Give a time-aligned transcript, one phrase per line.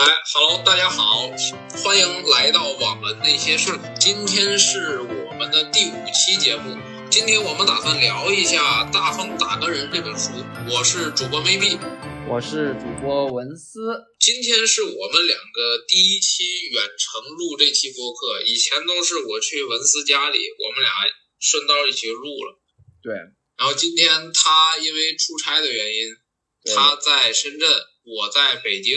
[0.00, 1.28] 哎，Hello，大家好，
[1.84, 3.78] 欢迎来到网文那些事儿。
[4.00, 6.74] 今天是我们的第五期节目，
[7.10, 10.30] 今天我们打算聊一下《大风打个人》这本书。
[10.72, 11.78] 我是主播 maybe，
[12.26, 13.92] 我是主播文思。
[14.18, 20.90] 今天是我们两个第一期远程录这期播客，以前都是我去文思家里，我们俩
[21.38, 22.58] 顺道一起录了。
[23.02, 23.12] 对，
[23.58, 26.16] 然后今天他因为出差的原因，
[26.74, 27.68] 他在深圳，
[28.06, 28.96] 我在北京。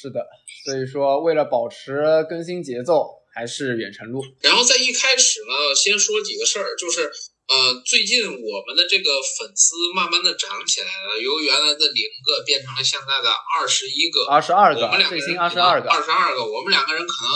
[0.00, 0.22] 是的，
[0.64, 4.22] 所以说为了保持更新节奏，还是远程录。
[4.42, 7.10] 然后在一开始呢，先说几个事儿，就是
[7.50, 13.28] 呃，最近我们的这个粉丝慢慢的涨起来了，由原来的零个变成了现在的
[13.58, 17.32] 二十一个，二十二个，我们两个人二十二个，二十二个，我们两个人可能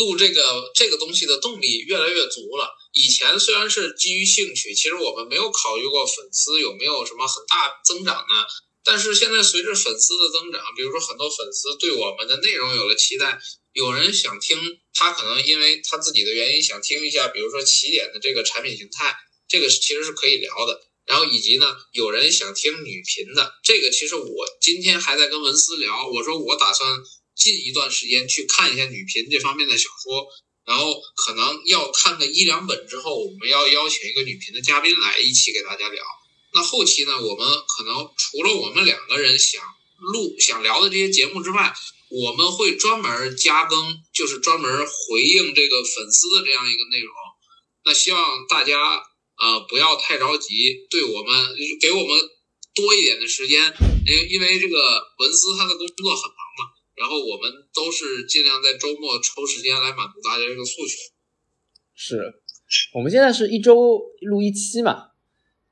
[0.00, 2.72] 录这个这个东西的动力越来越足了。
[2.94, 8.46] 以前虽然是基于兴趣，其实我们没有考虑过粉丝有没有什么很大增长呢。
[8.86, 13.36] 但是现在随着粉丝的增长，比如说很多粉丝对我们的内容有了期待，
[13.72, 14.56] 有人想听，
[14.94, 19.16] 他可能因为他自己的原因想听一下，比如说起点的这个产品形态，
[19.48, 20.80] 这个其实是可以聊的。
[21.04, 26.88] 然后以及呢，有人想听女频的，这个其实我今天还在跟文思聊，我说我打算
[27.34, 30.26] 近一段时间去看一下女频这方面的小说，
[30.64, 36.04] 然后可能要看个一两本之后，我们要邀请一个女频的嘉宾来一起给大家聊。
[36.56, 37.12] 那后期呢？
[37.20, 39.60] 我们可能除了我们两个人想
[39.98, 41.70] 录、想聊的这些节目之外，
[42.08, 43.76] 我们会专门加更，
[44.14, 47.12] 就是专门回应这个粉丝的这样一个内容。
[47.84, 48.72] 那希望大家
[49.36, 52.08] 呃不要太着急，对我们给我们
[52.74, 53.74] 多一点的时间，
[54.06, 54.76] 因因为这个
[55.18, 56.72] 文思他的工作很忙嘛。
[56.94, 60.94] 然后我们都是尽量在周末抽时间来满足大家这个诉求。
[61.94, 62.16] 是，
[62.94, 65.15] 我们现在是一周录一期嘛。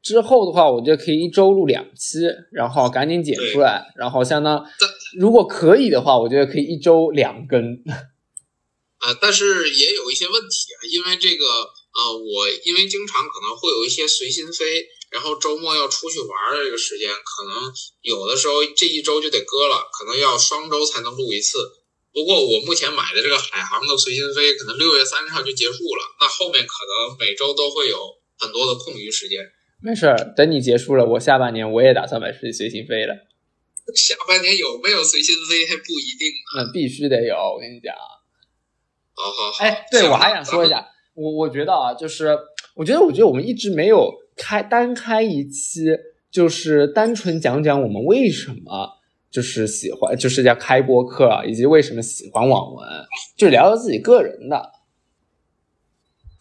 [0.04, 2.18] 之后的话，我觉得可以一周录两期，
[2.52, 4.62] 然后赶紧剪出来，然后相当，
[5.18, 7.58] 如果可以的话，我觉得可以一周两更。
[8.98, 21.58] 啊，但是也有一些问题啊，因为这个，呃，我因为经常可能会有一些随心飞，然后周末要出去玩的这个时间，可能有的时候这一周就得搁了，可能要双周才能录一次。
[22.12, 27.98] 不过我目前买的这个海航的随心飞，可能六月三十号就结束了，那后面可能每周都会有
[28.38, 29.40] 很多的空余时间。
[29.84, 33.14] 没事儿，等你结束了，我下半年我也打算买随随心飞了。
[33.94, 36.64] 下半年有没有随心飞还不一定呢。
[36.64, 37.94] 那必须得有，我跟你讲。
[39.12, 39.62] 好好好。
[39.62, 42.34] 哎，对我还想说一下，我我觉得啊，就是
[42.74, 45.84] 我觉得，我觉得我们一直没有开单开一期，
[46.30, 48.88] 就是单纯讲讲我们为什么
[49.30, 52.88] 就是喜欢，就是要开播客，以及为什么喜欢网文，
[53.36, 54.72] 就聊聊自己个人的。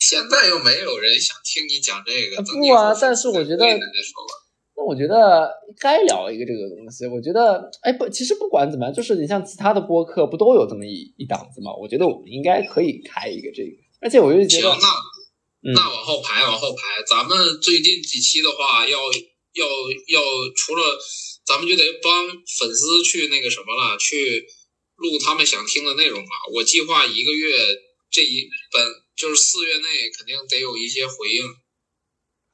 [0.03, 2.93] 现在又没有人想听你讲这个，不啊！
[2.99, 3.65] 但是我觉得，
[4.75, 5.49] 那我觉得
[5.79, 7.07] 该聊一个这个东西。
[7.07, 11.71] 我觉得，哎不，其实不管怎么样，就是你像其他的播客不都有这么一一档子吗？
[11.79, 13.71] 我觉得我们应该可以开一个这个。
[14.01, 16.81] 而且我就觉得，那那往后排，往后排。
[17.07, 19.65] 咱们最近几期的话，要要
[20.09, 20.21] 要，
[20.53, 20.83] 除了
[21.45, 24.45] 咱们就得帮粉丝去那个什么了，去
[24.97, 26.29] 录他们想听的内容嘛。
[26.53, 27.55] 我计划一个月
[28.11, 29.02] 这一本。
[29.23, 31.47] 就是四月内肯定得有一些回应。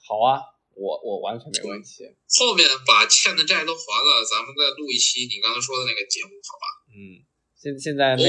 [0.06, 0.38] 好啊，
[0.78, 2.06] 我我完全没问题。
[2.38, 6.66] 后面把欠的债都还了，咱们再录一期你刚才说的那个节目，好吧？
[6.94, 7.26] 嗯，
[7.58, 8.22] 现现在 OK，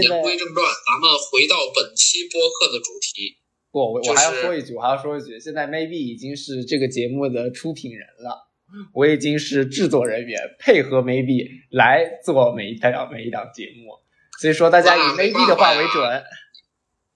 [0.00, 3.36] 言归正传，咱们回到本期播客的主题。
[3.70, 8.48] 不，我我还要说一句，我还要说一句，现在 Maybe 已经是这个节目的出品人了，
[8.94, 14.00] 我已经是制作人员，配合 Maybe 来做每一档每一档节目，
[14.40, 16.24] 所以说大家以 Maybe 的话为准。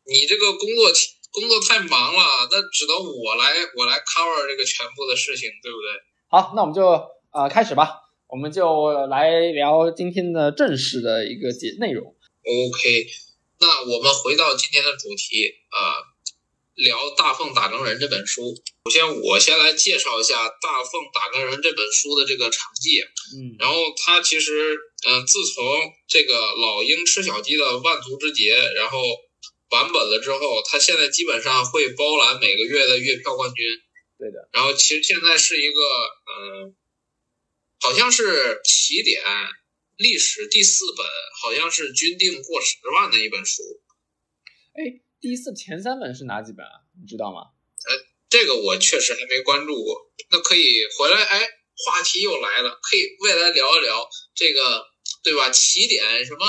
[0.05, 0.91] 你这个工作
[1.31, 5.89] 工作太忙了，那只能我来我来 cover 这个全部的事情，对不对？
[6.29, 6.83] 好，那我们就
[7.33, 12.05] 呃开始吧，我们就来聊今天的正式的一个节内容。
[12.45, 13.07] OK，
[13.61, 16.05] 那我们回到今天的主题啊，
[16.75, 18.55] 聊《大奉打更人》这本书。
[18.85, 23.01] 首先，我先来介绍一下《大奉打更人》这本书的这个场记。
[23.39, 24.77] 嗯，然后它其实
[25.07, 25.65] 嗯，自从
[26.09, 28.99] 这个老鹰吃小鸡的万族之劫，然后。
[29.73, 33.67] 版本了之后，他现在基本上会包揽每个月的月票冠军。
[34.19, 34.47] 对的。
[34.53, 35.81] 然后其实现在是一个，
[36.29, 36.77] 嗯，
[37.81, 39.23] 好像是起点
[39.97, 41.07] 历史第四本，
[41.41, 43.63] 好像是均定过十万的一本书。
[44.75, 46.85] 哎，第四前三本是哪几本啊？
[47.01, 47.41] 你知道吗？
[47.89, 50.13] 呃，这个我确实还没关注过。
[50.31, 51.49] 那可以回来，哎，
[51.87, 54.87] 话题又来了，可以未来聊一聊这个，
[55.25, 55.49] 对吧？
[55.49, 56.47] 起点什么？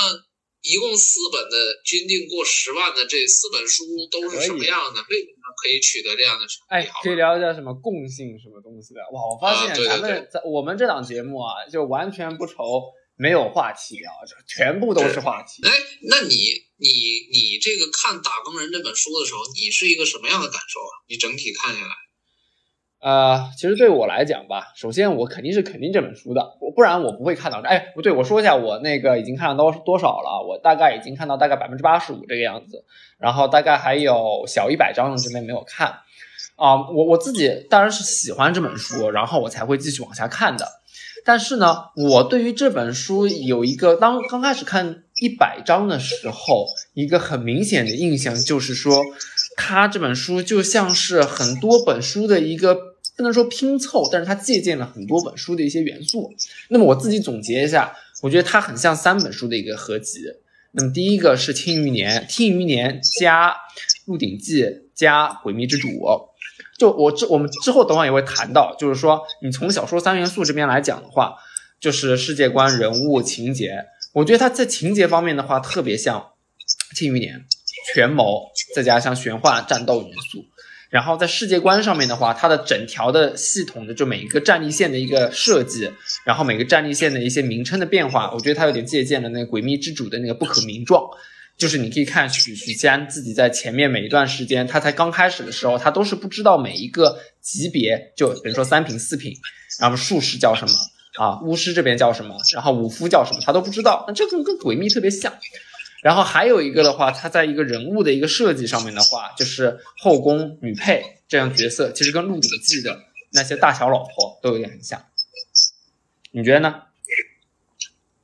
[0.63, 5.04] 一共四本的均定过十万的这四本书都是什么样的？
[5.10, 6.63] 为什么可以取得这样的成绩？
[6.69, 9.01] 哎，可以聊一下什么共性什么东西的？
[9.12, 12.81] 哇，我发现咱们在我们这档节目啊，就完全不愁
[13.18, 15.68] 没有话题聊，就全部都是话题。
[15.68, 15.71] 哎，
[16.07, 16.36] 那你
[16.80, 16.88] 你
[17.30, 20.92] 你这个看《打工人》这本书的时候，你是一个什么样的感受啊？
[21.10, 21.94] 你整体看下来？
[23.04, 27.60] 呃，其实对我来讲吧，首先我肯定是肯定这本书的，我不然我不会看到。
[27.60, 30.42] 哎，不对，我说一下，我那个已经看到多多少了？
[30.48, 32.86] 我大概已经看到大概百分之八十五这个样子，
[33.18, 35.90] 然后大概还有小一百章的这边没有看。
[36.56, 40.66] 啊，我我自己当然是喜欢这本书，然后我才会继续往下看的。
[41.26, 49.04] 但是呢，我对于这本书有一个当刚开始看一百章的时候，一个很明显的印象就是说，
[49.58, 52.93] 它这本书就像是很多本书的一个。
[53.15, 56.33] 不能说拼凑，但是它借鉴了很多本书的一些元素。
[56.69, 60.21] 那么我自己总结一下，我觉得它很像三本书的一个合集。
[60.71, 63.51] 那么第一个是《庆余年》，《庆余年》加
[64.06, 64.63] 《鹿鼎记》
[64.95, 65.88] 加《诡秘之主》。
[66.80, 71.36] 就我之我们之后等会也会谈到，就是说你从小说三元素这边来讲的话，
[71.80, 73.86] 就是世界观、人物、情节。
[74.13, 76.19] 我觉得它在情节方面的话，特别像
[76.98, 77.39] 《庆余年》，
[77.94, 80.45] 权谋再加上玄幻战斗元素。
[80.94, 85.92] 然后在世界观上面的话，它的整条的系统的就每一个战力线的一个设计，
[86.24, 91.04] 然后每个战力线的一些名称的变化，我觉得它有点借鉴了那个诡秘之主的那个不可名状。
[91.57, 99.34] 就是你可以看许许仙自己在前面每一段时间，他才刚开始的时候，他都是不知道每一个级别，就比如说三品四品，
[99.80, 100.74] 然后术士叫什么
[101.19, 104.06] 啊，巫师这边叫什么，然后武夫叫什么，他都不知道。
[104.07, 105.34] 那这个跟诡秘特别像。
[106.04, 115.04] 然后还有一个的话，他在一个人物的一个设计上面的话，就是后宫女配这样角色，其实跟《鹿鼎记》的那些大小老婆都有点很像。
[116.32, 116.84] 你觉得呢？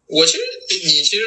[0.07, 0.39] 我其实
[0.83, 1.21] 你其实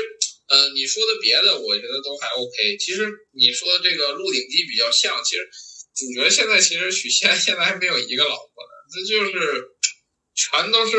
[0.49, 2.76] 呃你说的别的，我觉得都还 OK。
[2.76, 5.48] 其实你说的这个《鹿鼎记》比较像，其实
[5.94, 9.70] 主角现在其实许仙现在还没有一个老婆呢，这就是
[10.34, 10.98] 全都是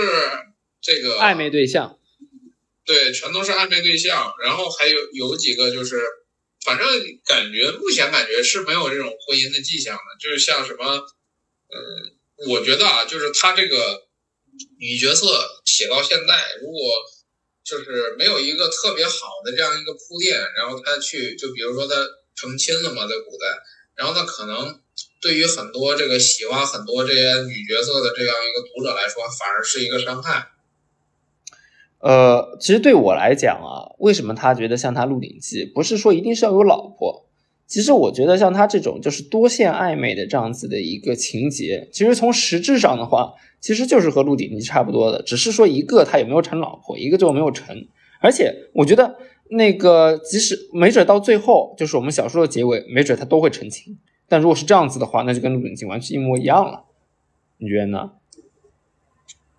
[0.82, 2.00] 这个暧昧对象。
[2.86, 6.02] 对，全都是暧昧对象，然后还有有几个就是，
[6.66, 6.88] 反正
[7.26, 11.06] 感觉目前感觉是没有这种婚姻的迹象的，就是像什么，
[11.70, 14.04] 嗯，我觉得啊，就是他这个
[14.80, 16.80] 女角色写到现在，如果
[17.64, 21.96] 就是没有一个特别好的这样一个铺垫，然后他去就比如说他
[22.36, 23.48] 成亲了嘛，在古代，
[23.96, 24.82] 然后他可能
[25.22, 30.50] 对于很多这个喜欢很多这些女角色的这样一个读者来说，反而是一个伤害。
[32.04, 37.26] 呃，其实对我来讲啊，为什么他觉得像他《鹿鼎记》，不是说一定是要有老婆。
[37.66, 47.88] 其实我觉得像他这种就是多线暧昧的这样子的一个情节，其实从实质上的话，其实就是和《鹿鼎记》差不多的，只是说一个他有没有成老婆，一个最后没有成。
[48.20, 49.16] 而且我觉得
[49.52, 53.98] 那个即使没准到最后就是我们小说的结尾，没准他都会成亲。
[54.28, 56.84] 但如果是这样子的话，那就跟《鹿鼎记》完全一模一样了。
[57.60, 58.12] 你觉得呢？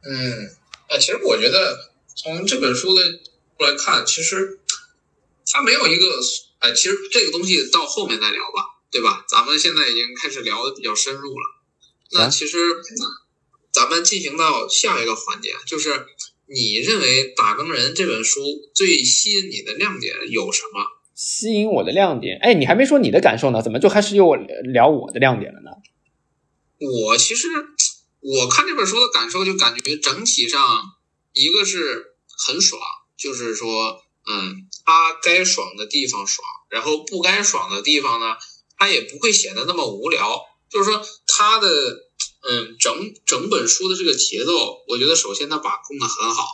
[0.02, 0.12] 嗯，
[0.90, 1.93] 啊，其实我觉得。
[2.14, 3.02] 从这本书的
[3.58, 4.60] 来看，其实
[5.50, 6.06] 它没有一个
[6.60, 9.24] 哎，其实这个东西到后面再聊吧，对吧？
[9.28, 11.44] 咱们现在已经开始聊的比较深入了。
[12.12, 12.56] 那其实
[13.72, 16.06] 咱们进行到下一个环节，就是
[16.46, 18.40] 你认为《打更人》这本书
[18.74, 20.86] 最吸引你的亮点有什么？
[21.14, 22.38] 吸引我的亮点？
[22.40, 25.70] 哎，你还没说你的感受呢，怎么就开始又聊我的亮点了呢？
[26.80, 27.48] 我其实
[28.20, 30.60] 我看这本书的感受，就感觉整体上。
[31.34, 32.14] 一个是
[32.46, 32.80] 很爽，
[33.18, 38.36] 就是说，嗯，他该爽的地方爽，然后不该爽的地方呢，
[38.78, 40.40] 他也不会显得那么无聊。
[40.70, 41.68] 就是说，他的，
[42.48, 46.46] 嗯，整整本书的这个节奏，我觉得首先他把控的很好。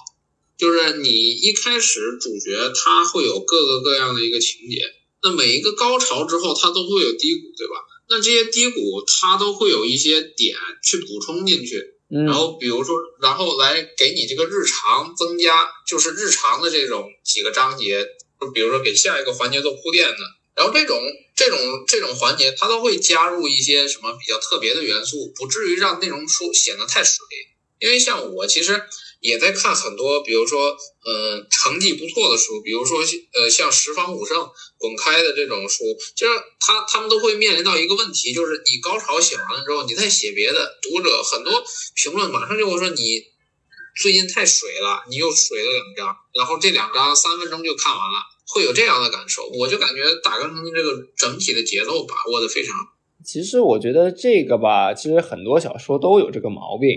[0.59, 4.83] 就是你一开始主角他会有各个各样的一个情节，
[5.23, 7.75] 那每一个高潮之后，他都会有低谷，对吧？
[8.09, 12.00] 那这些低谷，他都会有一些点去补充进去。
[12.11, 18.05] 然后比如说，然后来给你这个日常增加，就是日常的这种几个章节，
[18.41, 20.19] 就比如说给下一个环节做铺垫的。
[20.55, 21.01] 然后这种
[21.37, 27.25] 这种这种环节，它都会加入一些什么比较特别的元素，不至于让内容书显得太水。
[27.79, 28.83] 因为像我其实。
[29.21, 30.73] 也在看很多，比如说，
[31.05, 34.49] 嗯，成绩不错的书，比如说，呃，像十方五圣
[34.79, 35.85] 滚开的这种书，
[36.17, 41.63] 就是他他们都会面临到一个问题，就是你高潮写完了之后，你再写别的，读者很多
[41.95, 43.23] 评论马上就会说你
[44.01, 49.47] 最近太水了，你又水了两章，然后这两章三分钟就看完了，会有这样的感受。
[49.49, 52.75] 我就感觉打更成的这个整体的节奏把握的非常。
[53.23, 56.89] 其实我觉得这个吧，其实很多小说都有这个毛病。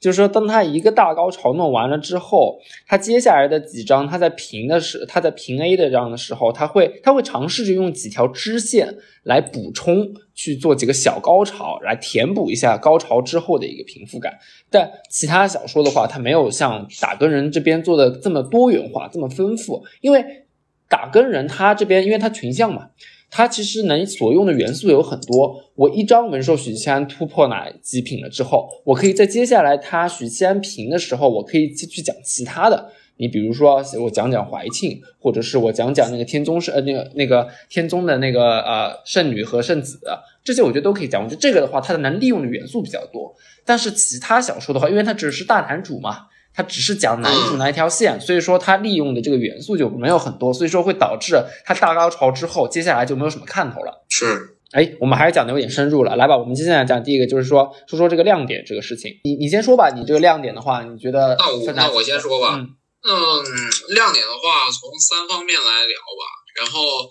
[0.00, 14.38] 就是说，当他一个大高潮弄完了之后，他接下来的几章，他在平的时，他在平 A 的这样的时候，他会他会尝试着用几条支线来补充，去做几个小高潮，来填补一下高潮之后的一个平复感。
[14.70, 19.84] 但其他小说的话，它没有像打更人这边做的这么多元化，这么丰富。
[20.00, 20.46] 因为
[20.88, 22.88] 打更人他这边，因为他群像嘛。
[23.30, 25.62] 它其实能所用的元素有很多。
[25.76, 32.90] 我一张文兽许七安突破哪几品了之后，我可以在接下来他许七安平的时候，我可以继续讲其他的。
[33.16, 40.00] 你比如说，我讲讲怀庆，或者是我讲讲那个天宗是呃那个那个天宗的那个呃圣女和圣子，
[40.42, 41.22] 这些我觉得都可以讲。
[41.22, 43.34] 我觉得这个的话，它的能利用的元素比较多。
[43.64, 46.26] 但是其他小说的话，因为它只是大男主嘛。
[46.60, 54.04] 他只是讲男主那一条线，所以说它利用的这个元素就没有很多，所以说会导致它大高潮之后，接下来就没有什么看头了。
[54.10, 59.10] 是，哎，我们还是讲的有点深入了，来吧，我们接下来讲第一个，就是说说说这个亮点这个事情。
[59.24, 61.34] 你你先说吧，你这个亮点的话，你觉得？
[61.38, 62.60] 那我那我先说吧。
[62.60, 63.08] 嗯，
[63.94, 66.22] 亮点的话，从三方面来聊吧。
[66.60, 67.08] 然后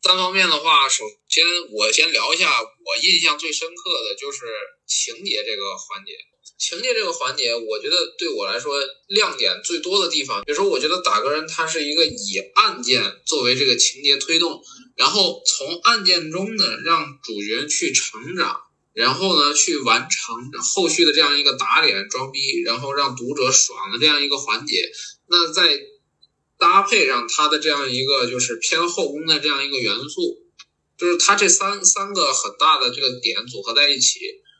[0.00, 1.44] 三方面的话，首先
[1.76, 4.46] 我先聊一下我印象最深刻的就是
[4.86, 6.16] 情节这个环节。
[6.58, 8.74] 情节这个环节，我觉得对我来说
[9.06, 14.60] 亮点最多的地方，比如说，我觉得打个人他是一个以案件作为这个情节推动，
[14.96, 18.60] 然后从案件中呢让主角去成长，
[18.92, 24.90] 然后呢去完成后续的这样一个打脸装逼，然后让读者爽的这样一个环节。
[25.28, 25.78] 那再
[26.58, 30.42] 搭配上他的这样一个就是偏后宫的这样一个元素，
[30.98, 34.18] 就是他这三三个很大的这个点组合在一起。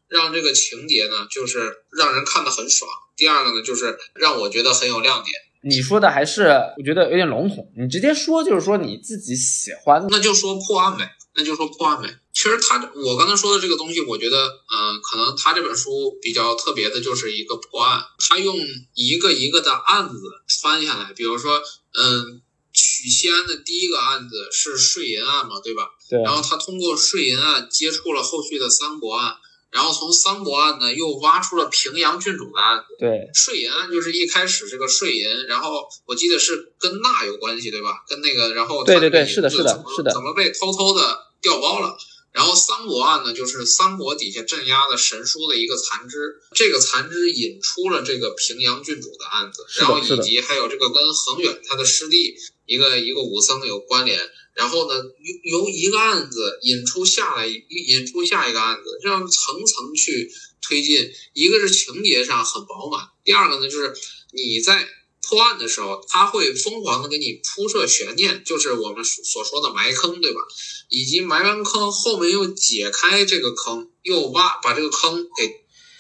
[0.09, 2.91] 让这个情节呢，就是让人看得很爽。
[3.17, 5.35] 第二个呢，就是让我觉得很有亮点。
[5.63, 6.45] 你说的还是
[6.79, 12.09] 我觉得有点笼统，你直接说就是说你自己喜欢，那就说破案呗，那就说破案呗。
[12.33, 18.57] 其实他我刚才说的这个东西，我觉得，嗯，可能他这本书比较特别的就是一个破案，他用
[18.95, 20.15] 一个一个的案子
[20.47, 21.61] 穿下来，比如说，
[21.95, 22.41] 嗯，
[22.73, 25.91] 许仙的第一个案子是税银案嘛，对吧？
[26.09, 26.23] 对。
[26.23, 29.35] 然后他通过税银案接触了后续的三国案。
[29.71, 32.97] 然后从三国案呢，又挖出了平阳郡主的案子。
[32.99, 38.03] 对，税银案就是一开始这个税银，然后我记得是跟那有关系，对吧？
[38.09, 41.97] 跟那个，然后对对对，是的，是的，是的，怎么被偷偷的调包了？
[42.33, 54.21] 然后三国案呢，就是三国底下镇压的神书的一个残肢，这个残肢引出了这个平阳郡主的案子，然后以及还有这个跟恒远他的师弟一个一个武僧有关联。
[54.55, 54.97] 然后呢，
[55.45, 61.09] 由由一个案子引出下来，引出下一个案子，这样层层去推进。
[61.33, 63.95] 一个是情节上很饱满，第二个呢，就是
[64.33, 64.89] 你在
[65.29, 70.41] 破案的时候，他会疯狂的给你铺设悬念，就是我们所说的埋坑，对吧？
[70.89, 75.51] 以及埋完坑后面又解开这个坑，又挖把这个坑给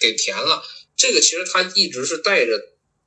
[0.01, 0.63] 给填了。
[0.97, 2.59] 这个其实他一直是带着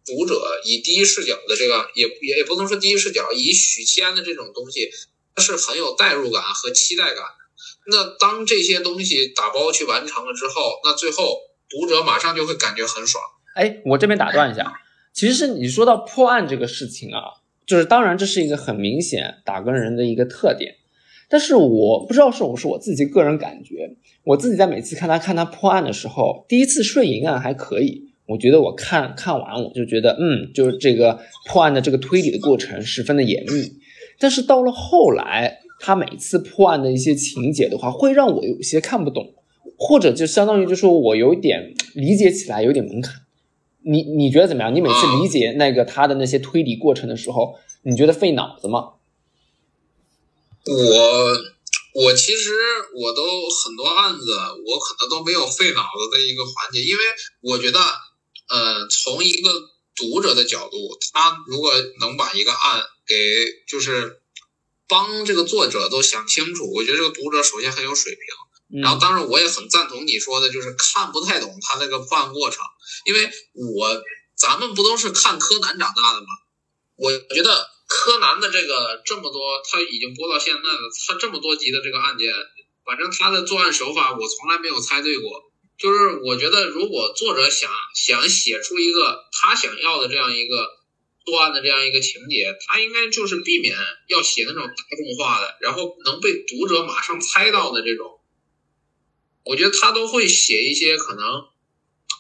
[0.05, 4.91] 读者以第一视角的这个，也也也不能说第一视角，以许仙的这种东西。
[5.33, 7.23] 它是很有代入感和期待感。
[7.87, 13.23] 那当这些东西打包去完成了之后，那最后读者马上就会感觉很爽。
[13.55, 14.73] 哎，我这边打断一下，
[15.13, 17.21] 其实你说到破案这个事情啊，
[17.65, 20.75] 就是当然这是一个很明显打更人的一个特点，
[21.29, 33.73] 但是我不知道是我是我自己个人感觉，我自己在每次看他看他破案的时候，第一次顺银案还可以，我觉得我看看完我就觉得，嗯，就是这个破案的这个推理的过程十分的严密。
[34.19, 39.33] 但是到了后来，他每次破案的一些情节的话，会让我有些看不懂，
[39.77, 43.15] 或者就相当于就说我有点理解起来有点门槛。
[43.83, 44.73] 你你觉得怎么样？
[44.73, 48.93] 你每次理解那个他的那些推理过程的时候，你觉得费脑子吗？
[50.65, 52.51] 我我其实
[52.95, 54.31] 我都很多案子，
[54.65, 57.03] 我可能都没有费脑子的一个环节，因为
[57.41, 57.79] 我觉得，
[58.49, 59.49] 呃，从一个
[59.95, 60.77] 读者的角度，
[61.13, 62.83] 他如果能把一个案。
[63.07, 63.17] 给
[63.67, 64.21] 就是
[64.87, 68.21] 帮这个作者都想清楚，我觉得这个读者首先很有水平，
[68.79, 72.63] 然后当然我也很赞同你说的，就是看不太懂他那个破案过程，
[73.05, 74.03] 因为我
[74.37, 76.27] 咱们不都是看柯南长大的吗？
[76.95, 82.31] 我觉得柯南的这个这么多，他已经播到现在了，他这么多集的这个案件，
[82.85, 85.43] 反正他的作案手法我从来没有猜对过，
[85.77, 90.81] 就是我觉得如果作者想想写出一个他想要的这样一个。
[91.23, 98.19] 作案的这样一个情节，他应该就是避免要写那种大众化的，然后能被读者马上猜到的这种。
[99.43, 101.25] 我觉得他都会写一些可能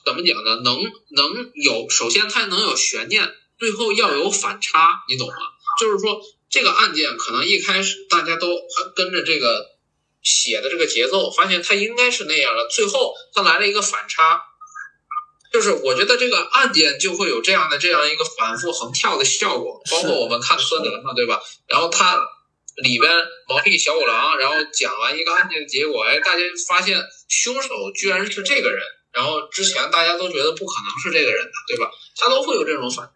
[0.05, 0.55] 怎么讲呢？
[0.63, 5.35] 能能有，首先他能有悬念，最后要有反差，你懂吗？
[5.79, 8.47] 就是说这个案件可能一开始大家都
[8.95, 9.67] 跟着这个
[10.21, 14.41] 写的这个节奏，发现他应该是那样的，最后他来了一个反差。
[15.53, 21.41] 就是我觉得这个案件就会有这样的这样一个反复横跳的效果，包括我们看柯南嘛，对吧？
[21.67, 22.17] 然后他
[22.83, 23.11] 里边
[23.47, 26.97] 毛利小五郎，然后讲完一个案件的结果，哎，大家发现
[27.27, 28.79] 凶手居然是这个人，
[29.11, 31.91] 然后之前大家都觉得不可能是这个人的，对吧？
[32.17, 33.11] 他都会有这种反应。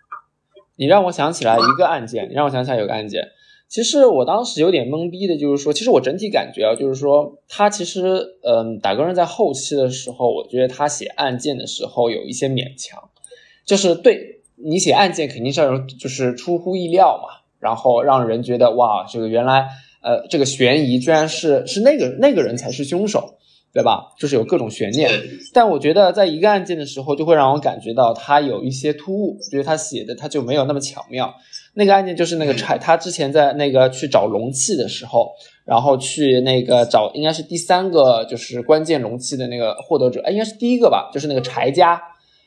[0.77, 3.31] 你让我想起来一个案件，你让我想起来有个案件。
[3.67, 13.09] 其实我当时有点懵逼的，就是说，其实我整体感觉啊，就是说，他其实，嗯，打工人在后期的时候，我觉得他写案件的时候有一些勉强，
[13.65, 19.67] 就是对你写案件肯定是要就是出乎意料嘛，然后让人觉得哇，这个原来，
[20.03, 23.39] 呃，这个悬疑居然是是那个那个人才是凶手，
[23.73, 24.13] 对吧？
[24.19, 25.09] 就是有各种悬念。
[25.51, 31.33] 但我觉得在一个案件的时候，就会让我感觉到他有一些突兀，觉得他写的他就没有那么巧妙。
[31.77, 35.31] 那个案件就是那个柴，他之前在那个去找容器的时候，
[35.65, 42.01] 然后去那个找应该是第三个就是关键容器的那个获得者，哎，应该是第一个吧，就是那个柴家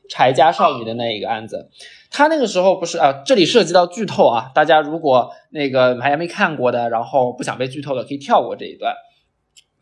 [0.09, 1.69] 柴家少女的那一个案子。
[2.11, 8.95] 他那个时候不是啊，这里涉及到剧透啊，大家如果那个还没看过的，然后不想被剧透的，可以跳过这一段。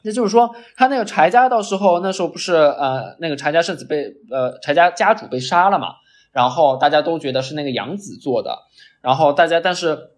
[0.02, 5.94] 那就是说，他那个柴家到时候那时候不是呃那个柴家圣子被呃柴家家主被杀了嘛，
[6.32, 8.56] 然后大家都觉得是那个杨子做的。
[9.00, 10.10] 然后大家，但是，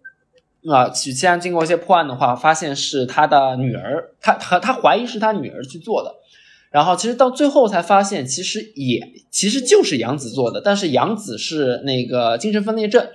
[0.67, 6.15] 啊，许七安经过一些破案的话，发现是他的女儿，他他他怀疑是他女儿去做的。
[6.71, 13.07] 然后其实到最后才发现，其实也其实就是杨子做的，但是杨子是那个精神分裂症，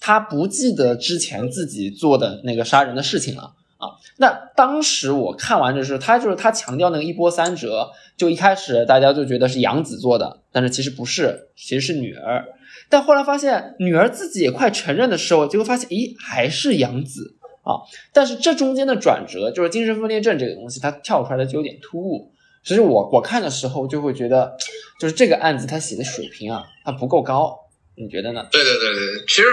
[0.00, 3.88] 他不记得之前自己做的那个杀人的事情了啊。
[4.16, 12.46] 那当时我看完就是他就是他强调那个一波三折，就一开始大家就觉得是杨子做的，但是其实不是，其实是女儿。
[12.88, 17.80] 但后来发现女儿自己也快承认的时候，结果发现，咦，还是杨子啊！
[18.12, 22.30] 但是这中间的转折，就是精神分裂症这个东西，它跳出来的就有点突兀。
[22.64, 24.56] 其实我我看的时候就会觉得，
[24.98, 27.58] 就是这个案子他写的水平啊，他不够高。
[27.96, 28.46] 你觉得呢？
[28.50, 29.46] 对对对对，其实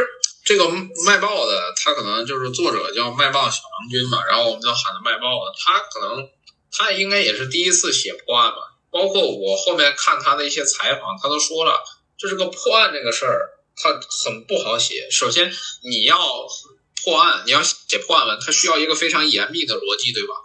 [0.43, 0.69] 这个
[1.05, 6.29] 卖报的，他可能就是作者叫卖报小郎君嘛，然后我们就喊他卖报的，他可能
[6.71, 8.57] 他应该也是第一次写破案吧。
[8.89, 11.83] 包括我后面看他的一些采访，他都说了。
[12.17, 15.09] 就是个破案这个事儿，他很不好写。
[15.09, 15.51] 首先，
[15.83, 16.17] 你要
[17.03, 20.35] 破案，你要写破案文，它需要一个非常严密的逻辑，对吧？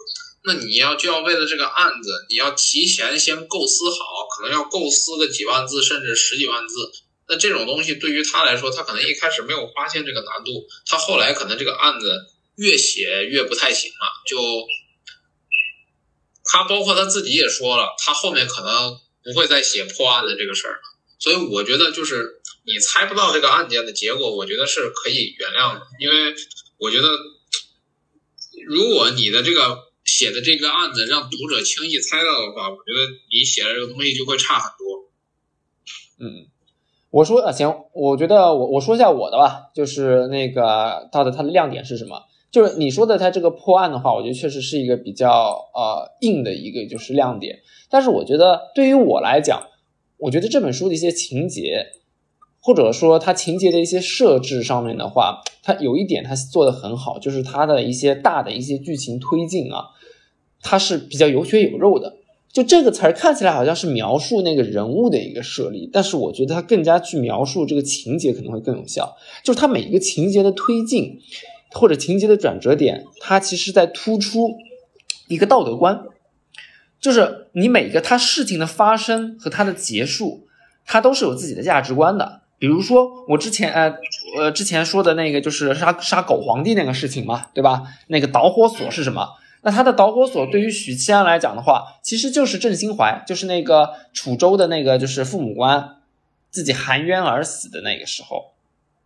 [0.46, 6.92] 那你要就要为了这个案子，你要提前先构思好，可能要构思个几万字，甚至十几万字。
[7.28, 14.22] 那这种东西对于他来说，他可能一开始没有发现这个难度，他后来可能这个案子越写越不太行了。
[14.24, 14.38] 就
[16.44, 20.82] 他包括他自己也说了，他后面可能不会再写破案的这个事儿了。
[21.18, 26.36] 所以我觉得，就是你猜不到这个案件的结果，我觉得是可以原谅的，因为
[26.78, 27.08] 我觉得，
[28.64, 35.10] 如果你的这个写的这个案子让读者轻易猜到的话，我觉得你写的这个东西就会差很多。
[36.18, 36.46] 嗯，
[37.10, 42.22] 我说啊，行，我觉得我我说一下我的吧，就是那个到底它的亮点是什么？
[42.50, 49.68] 就是你说的它这个破案的话，我觉得确实是一个比较呃硬的一个就是亮点，但是我觉得对于我来讲。
[50.18, 51.88] 我觉得这本书的一些情节，
[52.62, 59.88] 或者说它情节的一些设置上面的话，它有一点它做的很好，就是它的一些大的一些剧情推进啊，
[60.68, 62.16] 它是比较有血有肉的。
[62.52, 69.14] 就这个词儿看起来好像是描述那个人物的一个设立，但是我觉得它更加去描述这个情节可能会更有效。
[69.44, 71.20] 就是它每一个情节的推进
[71.70, 74.56] 或者情节的转折点，它其实在突出
[75.28, 76.02] 一个道德观。
[76.98, 80.48] 就是你每个他事情的发生和它的结束，
[80.86, 82.40] 它都是有自己的价值观的。
[82.58, 83.94] 比如说我之前呃
[84.38, 87.82] 呃之前说的那个就是杀杀狗皇帝那个事情嘛，对吧？
[88.08, 89.28] 那个导火索是什么？
[89.62, 95.96] 那他的导火索对于许七安来讲的话，其实就是郑兴怀，就是那个楚州的那个就是父母官
[96.50, 98.52] 自己含冤而死的那个时候，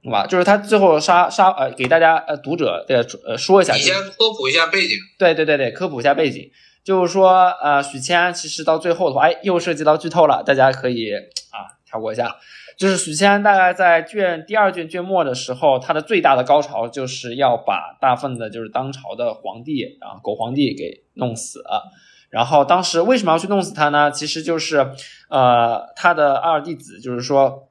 [0.03, 0.27] 对吧？
[0.27, 4.97] 就是他最后杀杀呃给大家呃读者呃呃说一下，你先科普一下背景。
[5.19, 6.51] 对对对对，科普一下背景。
[6.83, 11.13] 就是说，呃，许七安其实到最后的话，哎，又涉及到剧透了，大家可以
[11.51, 12.37] 啊跳过一下。
[12.81, 21.63] 就是许仙大概在卷第二卷卷末的时候，他的最大的高潮就是要把大份的，就是当朝的皇帝啊，狗皇帝给弄死。
[22.31, 24.11] 然后当时为什么要去弄死他呢？
[24.11, 24.93] 其实就是，
[25.29, 27.69] 呃，他的二弟子，就是说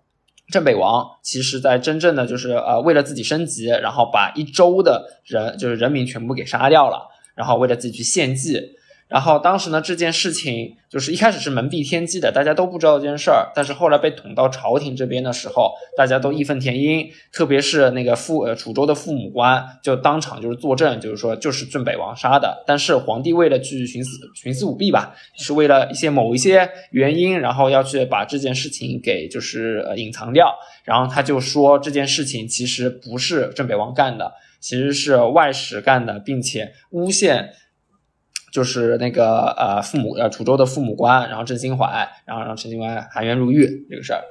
[0.52, 8.76] 镇北王，其实在真正的就是呃为了自己升级，然后把一周的人就是人民全部给杀掉了，然后为了自己去献祭。
[9.10, 13.52] 然后当时呢，这件事情就是一开始是门闭天机的，大家都不知道这件事儿。
[13.56, 22.64] 但是后来被捅到朝廷这边的时候，大家都义愤填膺，特别是那个父呃楚州的父母官就当场就是作证，就是说就是镇北王杀的。
[22.68, 30.54] 但是皇帝为了去徇私徇私舞弊吧，是为了一些某一些原因，然后要去把这件事情给就是呃隐藏掉。
[30.84, 37.54] 然后他就说这件事情其实不是镇北王干的，其实是外史干的，并且诬陷。
[38.52, 44.24] 就是那个呃父母呃楚州的父母官，然后郑兴怀，然后让陈兴怀含冤入狱这个事儿，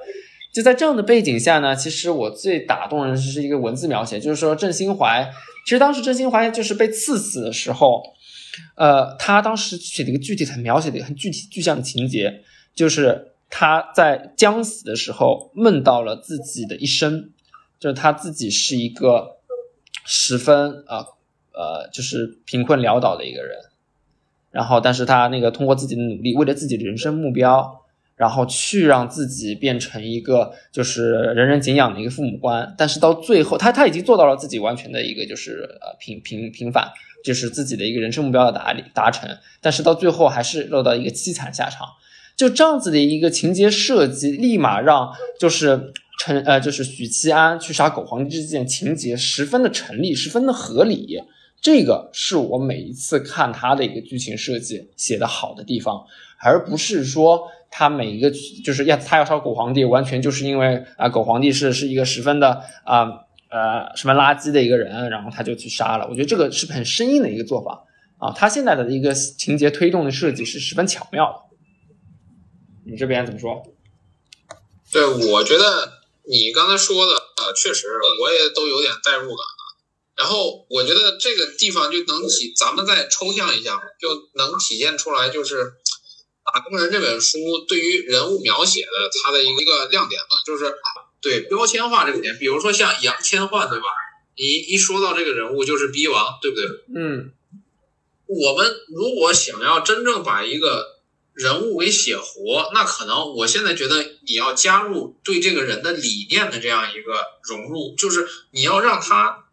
[0.53, 5.31] 就在这样的背景下呢，其实我最打动人是一个文字描写，就是说郑兴怀，
[5.65, 8.03] 其实当时郑兴怀就是被刺死的时候，
[8.75, 12.41] 呃，他当时写的一个具体很描写的一个很具体具象的情节，
[12.73, 17.29] 就是他在将死的时候梦到了自己的一生，
[17.79, 19.37] 就是他自己是一个
[20.05, 21.05] 十分啊
[21.53, 23.55] 呃就是贫困潦倒的一个人。
[24.51, 27.81] 然后，但是他那个通过自己的努力，为了自己的人生目标，
[28.15, 32.73] 然后去让自己变成一个就是人人敬仰的一个父母官。
[32.77, 36.89] 但是到最后，他他已经做到了自己完全的一个就是呃平平平反，
[37.23, 39.29] 就是自己的一个人生目标的达达成。
[39.61, 41.87] 但是到最后还是落到一个凄惨下场。
[42.35, 51.21] 就这样子的一个情节设计，立马让就是陈呃就是许七安去杀狗皇帝这件情节十分的成立，十分的合理。
[51.61, 56.05] 这个是我每一次看他的一个剧情设计写的好的地方，
[56.41, 58.31] 而不是说他每一个
[58.63, 63.05] 就是要他要烧狗皇帝，完全就是因为啊狗皇帝是是一个十分的啊
[63.49, 66.07] 呃什么垃圾的一个人，然后他就去杀了。
[66.09, 67.83] 我觉得这个是很生硬的一个做法
[68.19, 68.31] 啊。
[68.31, 71.57] 他现在的一个情节推动的设计是十分巧妙的。
[72.89, 73.61] 你这边怎么说？
[74.91, 75.63] 对，我觉得
[76.27, 77.87] 你刚才说的呃，确实
[78.21, 79.58] 我也都有点代入感。
[80.19, 85.63] 然后我觉得这个地方就能体，咱们再抽象一下，就能体现出来，就是
[86.43, 90.75] 《打工人》这本书对于人物描写的它的一个一个亮点吧，就是
[91.21, 92.37] 对标签化这个点。
[92.37, 93.85] 比如说像杨千嬅，对吧？
[94.35, 96.65] 你一说到这个人物就是逼王，对不对？
[96.97, 97.31] 嗯。
[98.27, 100.97] 我们如果想要真正把一个
[101.33, 109.45] 人物给写活，那可能我现在觉得你要加入对这个人的理念的这样一个融入，就是你要让他。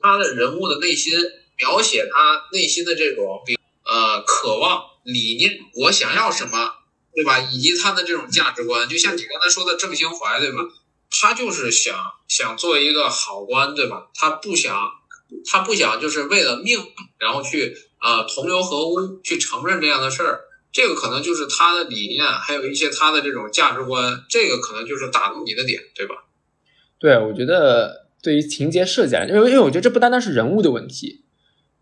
[0.00, 1.12] 他的人物的内心
[1.58, 6.74] 描写，他内心的这种，比呃渴望、理念，我想要什么，
[7.14, 7.38] 对吧？
[7.40, 10.58] 以及他的这种价值观，就像你刚才说的郑兴怀，对吧？
[11.10, 14.08] 他就是想想做一个好官，对吧？
[14.14, 14.76] 他不想，
[15.46, 16.78] 他不想就是为了命，
[17.18, 20.44] 然后去呃同流合污，去承认这样的事儿。
[20.72, 26.24] 这个可能就是他的理念，还有一些他的这种价值观，这个可能就是打动你的点，对吧？
[26.98, 28.03] 对，我觉得。
[28.24, 31.22] 对于情节设计，因为因为我觉得这不单单是人物的问题，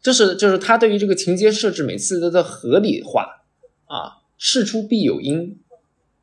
[0.02, 3.44] 就是就是他对于这个情节设置每次都在合理化
[3.86, 5.58] 啊，事出必有因，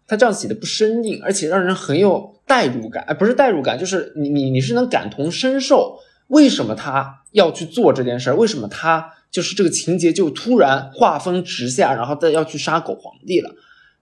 [0.06, 8.36] 他这样写的不生硬，而且让人很有代入感，哎，不是代入感，就是你你你是能感同身受，为什么他要去做这件事儿？
[8.36, 13.56] 为什么他就是这个情节就突然画风直下，然后再要去杀狗皇帝了？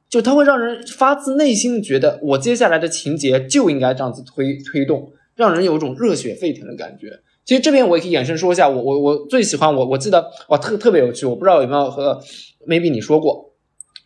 [0.09, 5.11] 就他会让人发自内心的觉得，我接下来的情节就应该这样子推推动。
[5.37, 7.21] 让人有一种热血沸腾的感觉。
[7.45, 12.19] 其实这边我也可以延伸说一下，我我我最喜欢我我记得哇特特别有趣，我不知道有没有和
[12.67, 13.53] maybe 你说过，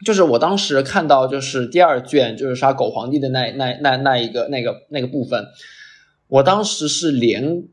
[0.06, 5.48] 就是我当时看到就是第二卷就是杀狗皇帝的那那那那一个那个那个部分，
[6.28, 7.64] 我当时是连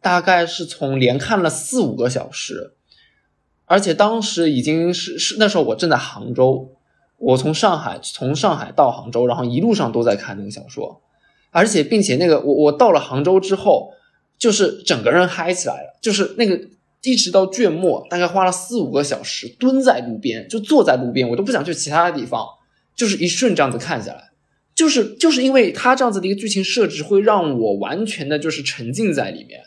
[0.00, 2.72] 大概是从连看了四五个小时，
[3.66, 6.70] 而且当时已经是是那时候我正在杭州，
[7.18, 11.02] 我从上海从上海到杭州，然后一路上都在看那个小说。
[11.50, 13.92] 而且，并且那个我我到了杭州之后，
[14.38, 16.60] 就是整个人嗨起来了，就是那个
[17.02, 22.46] 一直到卷末，大概花了四五个小时，蹲在路边，就坐在路边，我都不想去其他的地方，
[22.94, 24.30] 就是一瞬这样子看下来，
[24.74, 29.62] 就是就是因为他这样子的一个剧情设置，会让我完全的就是沉浸在里面，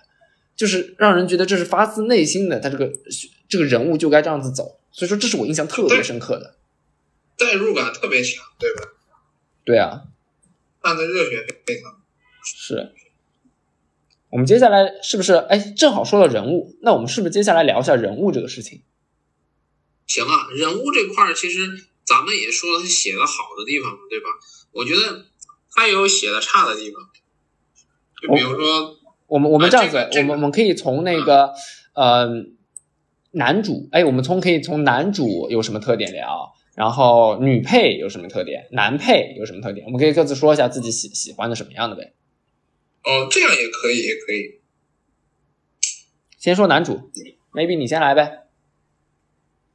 [0.55, 2.91] 就是让人觉得这是发自内心的，他这个
[3.49, 6.55] 这个人物就该这样子走，所以说这是我印象特别深刻的，
[7.37, 8.91] 代入感特别强，对吧？
[9.65, 10.03] 对啊。
[10.81, 11.93] 看的热血沸腾，
[12.43, 12.93] 是。
[14.29, 18.81] 我们接下来是不是哎，正好说到人物，那我们是不是接下来聊一下人物这个事情？
[20.07, 21.67] 行啊，人物这块儿其实
[22.05, 24.29] 咱们也说了他写的好的地方，对吧？
[24.71, 25.25] 我觉得
[25.75, 27.09] 他也有写的差的地方，
[28.21, 31.53] 就比如说，我们我们这样子，我们我们可以从那个
[31.93, 32.29] 呃
[33.31, 36.53] 男主，哎，我们从可以从男主有什么特点聊。
[36.75, 38.67] 然后女配有什么特点？
[38.71, 39.85] 男配有什么特点？
[39.85, 42.13] 我们可以各自说一下自己喜喜欢的什么样的呗。
[43.03, 44.61] 哦，这样也可以，也可以。
[46.37, 47.11] 先说男主
[47.53, 48.47] ，maybe 你先来呗。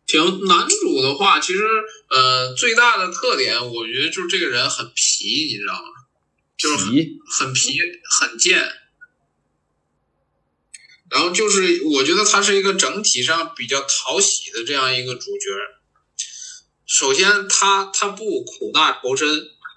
[0.06, 1.64] 行，男主的话，其实
[2.10, 5.88] 呃最大的特点，我觉得就是这个人很皮，你知道吗？
[6.56, 7.78] 就是很皮，很皮，
[8.20, 8.58] 很贱。
[11.10, 15.50] 然后就是，我觉得他是一个整体上比较讨喜的这样一个主角。
[16.86, 19.28] 首先他，他不苦大仇深，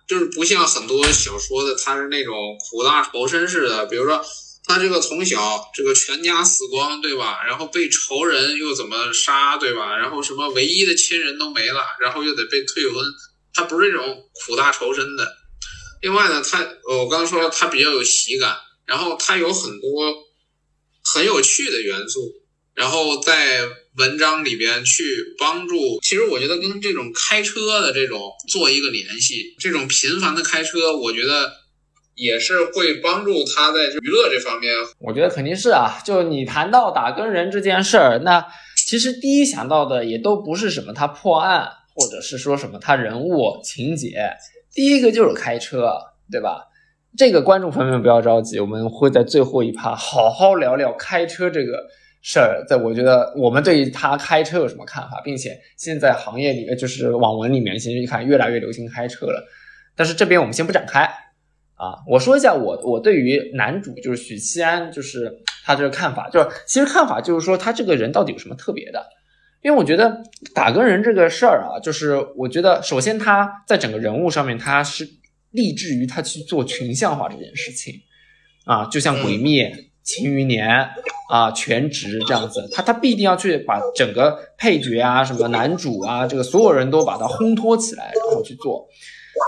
[0.08, 3.88] 就是不像很多小说的，他是那种苦大仇深似的。
[3.88, 4.24] 比如说，
[4.66, 7.44] 他这个从小这个全家死光，对吧？
[7.48, 9.98] 然后被仇人又怎么杀，对吧？
[9.98, 13.04] 然后什么唯一的亲人都没了，然后又得被退婚，
[13.54, 15.36] 他不是这种苦大仇深的。
[16.02, 20.14] 另外呢，他我刚刚说了，他比较有喜感，然后他有很多
[21.04, 22.20] 很有趣的元素，
[22.76, 23.68] 然后在
[24.00, 25.04] 文章里边去
[25.38, 25.76] 帮助。
[26.02, 31.52] 其实我觉得跟这种开车的这种做一个联系，这种频繁的开车，我觉得
[32.16, 34.74] 也是会帮助他在娱乐这方面。
[35.00, 36.02] 我觉得肯定是啊。
[36.04, 38.46] 就你谈到打更人这件事儿，那
[38.88, 44.18] 其实第一想到的也都不是什么他破案，或者是说什么他人物情节，
[44.74, 45.92] 第一个就是开车，
[46.32, 46.66] 对吧？
[47.18, 51.88] 这个观众朋友们不要着急，我们会在最后一趴好好聊聊开车这个
[52.22, 52.64] 事儿。
[52.68, 59.44] 在我觉得我们对于他开车有什么看法，并且现在行业里面就是网文里面，其实看越来越流行开车了。
[59.96, 61.04] 但是这边我们先不展开
[61.76, 65.32] 啊，我说一下我我对于男主就是许七安，就是
[65.64, 69.06] 他这个看法，就是其实看法就是说他这个人到底有什么特别的。
[69.62, 70.24] 因为我觉得
[70.56, 75.06] 打更人这个事儿啊，就是我觉得首先他在整个人物上面他是
[75.52, 77.94] 立志于他去做群像化这件事情
[78.64, 79.70] 啊，就像《鬼灭》
[80.10, 80.90] 秦余年
[81.30, 88.88] 啊、全职这样子，他他必定要去把整个配角啊、什么男主啊，这个所有人都把他烘托起来，然后去做。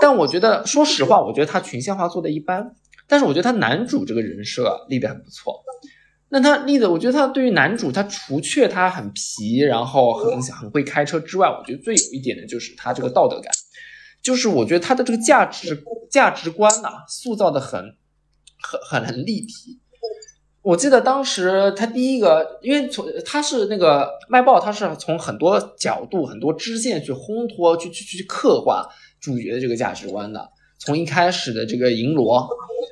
[0.00, 2.76] 但我觉得，说实话，我觉得他群像化做的一般，
[3.08, 5.64] 但是我觉得他男主这个人设立得很不错。
[6.28, 13.52] 那他立的，我觉得他对于男主，他除却他很皮，然后很很会开车之外，我觉得最有一点的就是他这个道德感，
[14.22, 17.82] 就是我觉得他的这个价值价值观呐、塑造的很
[18.62, 19.81] 很很很立体。
[20.62, 28.86] 我记得当时他第一个，因为从他是那个卖报，他是从很多角度、很多支线去烘托、去去去刻画
[29.20, 30.48] 主角的这个价值观的。
[30.78, 32.48] 从一开始的这个银罗，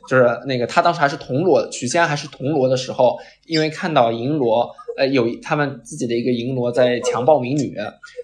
[0.09, 7.77] 就是那个他当时还是铜锣，许仙还是铜锣的时候，因为看到银罗，呃，有他们自己的一个银罗在强暴民女，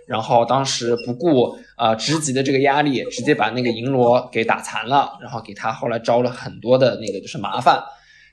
[0.09, 7.81] 然后当时不顾啊、呃、职级的这个压力，直接把那个银罗给打残了，然后给他后来招了很多的那个就是麻烦。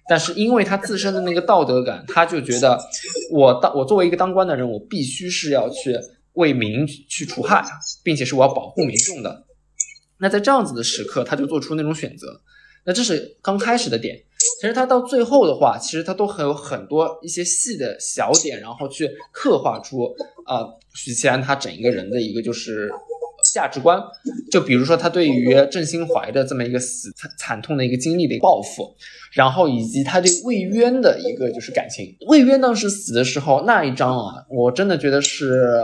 [0.08, 2.80] 但是因为他自身的那个道德感，他就觉得
[3.32, 5.98] 我当我作为一个当官的人，我必须是要去
[6.34, 7.63] 为民去除害，
[8.04, 9.46] 并且是我要保护民众的。
[10.18, 12.42] 那在这样子的时刻，他就做出那种选择。
[12.86, 14.24] 那这是刚开始的点。
[14.60, 20.04] 其实他到最后的话，其实他都还有很多一些细的小点，然后去刻画出
[20.46, 22.92] 啊、呃、许七安他整一个人的一个就是
[23.54, 24.02] 价值观。
[24.52, 28.96] 就比如说他对于郑兴怀的这么一个死惨惨痛的一个经历的一个报复，
[29.32, 32.16] 然后以及他对魏渊的一个就是感情。
[32.28, 35.84] 魏渊当时死的时候那一章啊，我真的觉得是。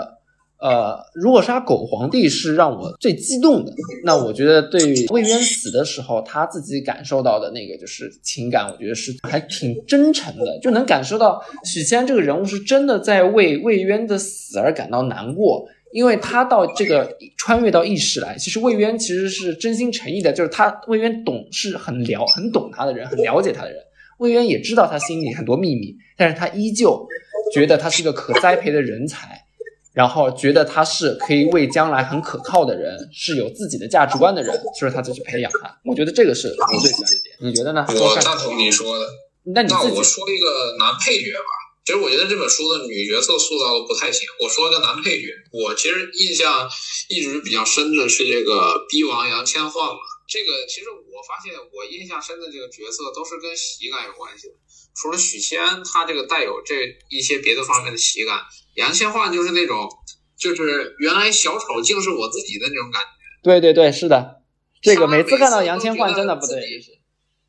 [0.62, 3.72] 呃，如果杀狗皇帝是让我最激动的，
[4.04, 23.82] 那我觉得对于魏渊死的时候，他自己感受到的那个就是情感，我觉得是还挺真诚的，就能感受到许仙这个人物是真的在为魏渊的死而感到难过，因为他到这个穿越到异世来，其实魏渊其实是真心诚意的，就是他魏渊懂是很了很懂他的人，很了解他的人，
[24.18, 27.08] 魏渊也知道他心里很多秘密，但是他依旧
[27.54, 29.46] 觉得他是个可栽培的人才。
[29.92, 35.78] 然后觉得他是可以为将来很可靠的人，是有自己的价值观的人，所以他就去培养他。
[35.84, 37.36] 我觉得这个是我最喜欢的点。
[37.42, 37.86] 你觉得呢？
[37.90, 39.06] 我赞同你说的。
[39.46, 41.59] 那你那我说一个男配角吧。
[41.90, 44.28] 其实我觉得这本书的女角色塑造的不太行。
[44.40, 46.70] 我说一个男配角，我其实印象
[47.10, 50.00] 一直比较深的是这个逼王杨千嬅嘛。
[50.28, 54.54] 这个其实我发现我印象深的这个角色都是跟喜感有关系的。
[54.96, 56.76] 除了许仙，他这个带有这
[57.10, 58.40] 一些别的方面的喜感。
[58.76, 59.90] 杨千嬅就是那种，
[60.38, 63.10] 就是原来小丑竟是我自己的那种感觉。
[63.42, 64.44] 对对对，是的，
[64.80, 66.92] 这个每次看到杨千嬅真的不对，就是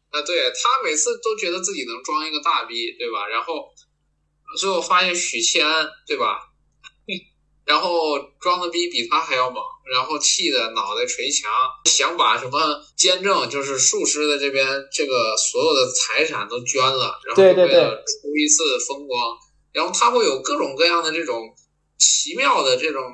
[0.09, 3.29] 啊，对他每次都觉得自己能装一个大逼，对吧？
[3.29, 3.69] 然后
[4.59, 5.65] 最后发现许仙，
[6.07, 6.39] 对吧？
[7.65, 11.51] 然后装的逼比他还要猛，然后气的脑袋捶墙，
[11.85, 19.37] 想把什么监正，就是术师的这边这个所有的财产都捐了，然后为了出一次风光。
[19.73, 21.55] 然后他会有各种各样的这种
[21.97, 23.05] 奇妙的这种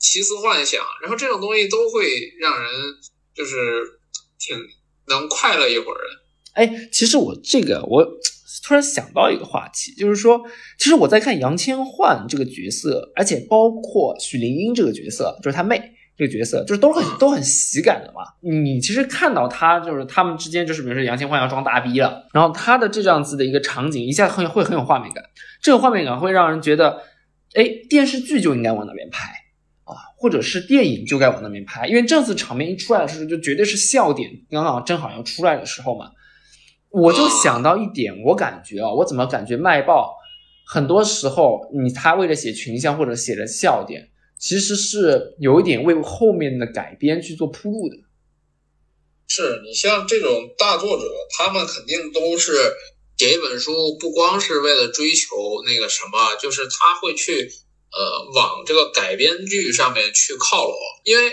[0.00, 2.72] 奇思幻想，然后这种东西都会让人
[3.32, 4.00] 就是
[4.40, 4.58] 挺
[5.06, 6.22] 能快乐一会儿的。
[6.54, 8.04] 哎，其实我这个我
[8.62, 10.40] 突然想到一个话题，就是说，
[10.78, 15.82] 其实我在看杨千嬅这个角色，而且包括许玲英这个角色，就是她妹
[16.16, 18.22] 这个角色，就是都很都很喜感的嘛。
[18.40, 25.24] 你其实看到她，就是他们之间，就是比如说杨千嬅要装大逼了，然后他的这样子的一个场景，一下很会很有画面感，
[25.60, 27.02] 这个画面感会让人觉得，
[27.54, 29.28] 哎，电视剧就应该往那边拍
[29.82, 36.12] 啊，或者是电影就该往那边拍，因为这次场面一出来的时候，就绝对是笑点刚刚正好要出来的时候嘛。
[36.92, 40.14] 我就想到一点，我感觉啊，我怎么感觉卖报
[40.66, 47.96] 很多时候，你他为了写群像或者写的笑点，其实是有一点为后面的改编去做铺路的。
[49.26, 51.04] 是你像这种大作者，
[51.38, 52.52] 他们肯定都是
[53.16, 57.50] 写一本书，不光是为了追求那个什么，就是他会去
[57.90, 61.32] 呃往这个改编剧上面去靠拢，因为。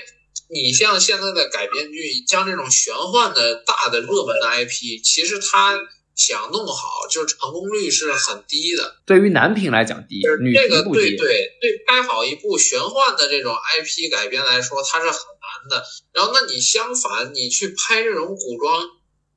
[0.52, 5.78] 你像现在的改编剧，像这种玄幻的大的热门的 IP，其实他
[6.16, 8.96] 想弄好，就是成功率是很低的。
[9.06, 11.02] 对于男频来讲低，女频不低。
[11.02, 15.86] 对对对，拍好一部玄幻的这种 IP 改编来说，它是很难的。
[16.14, 18.90] 然后，那你相反，你去拍这种古装，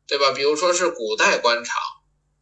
[0.09, 0.33] 对吧？
[0.33, 1.77] 比如说是古代官场，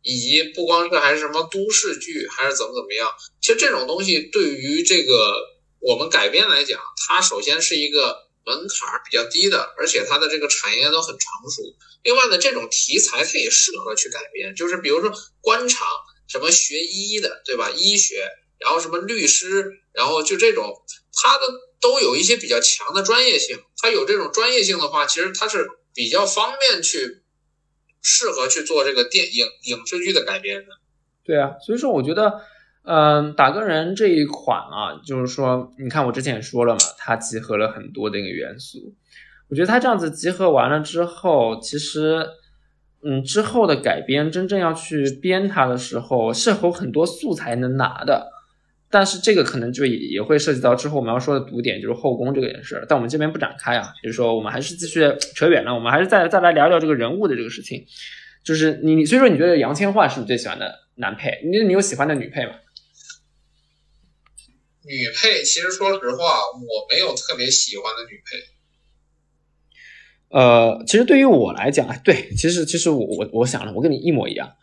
[0.01, 5.35] 以及不光是还是什么都市剧，还是怎么怎么样，其实这种东西对于这个
[5.81, 8.30] 我们改编来讲，它首先是一个。
[8.45, 11.63] 门槛比较低的，而且它的这个产业都很成熟。
[12.03, 15.87] 另外呢，这种题材它也适合去改编，就是比如说官场，
[16.29, 17.71] 什么学医的，对吧？
[17.71, 21.47] 医学，然后什么律师，然后就这种，它的
[21.81, 23.63] 都有一些比较强的专业性。
[23.77, 27.23] 它有这种专业性的话，其实它是比较方便去
[28.03, 30.73] 适合去做这个电影影视剧的改编的。
[31.25, 32.41] 对啊，所以说我觉得。
[32.83, 38.95] 嗯，打更人这一款啊，就是说，你看我之前也说了嘛，它集合了很多的一个元素。
[39.49, 42.27] 我觉得它这样子集合完了之后，其实，
[43.05, 48.31] 嗯，之后的改编真正要去编它的时候，是有很多素材能拿的。
[48.93, 52.85] 但是这个可能就也也会涉及到之后我们要说的毒点，就是后宫这个件事。
[52.89, 55.01] 但我们这边不展开啊，就是说我们还是继续
[55.35, 57.85] 扯远了，我们还是再再来聊聊这个人物的这个事情。
[58.43, 61.31] 就是你，所以说你觉得杨千嬅是你最喜欢的男配？
[61.45, 62.53] 你你有喜欢的女配吗？
[64.83, 68.39] 女配其实说实话，我没有特别喜欢的女配。
[70.31, 74.55] 呃，其实对于我来讲，对，其实其实我我我想了，我跟你一模一样。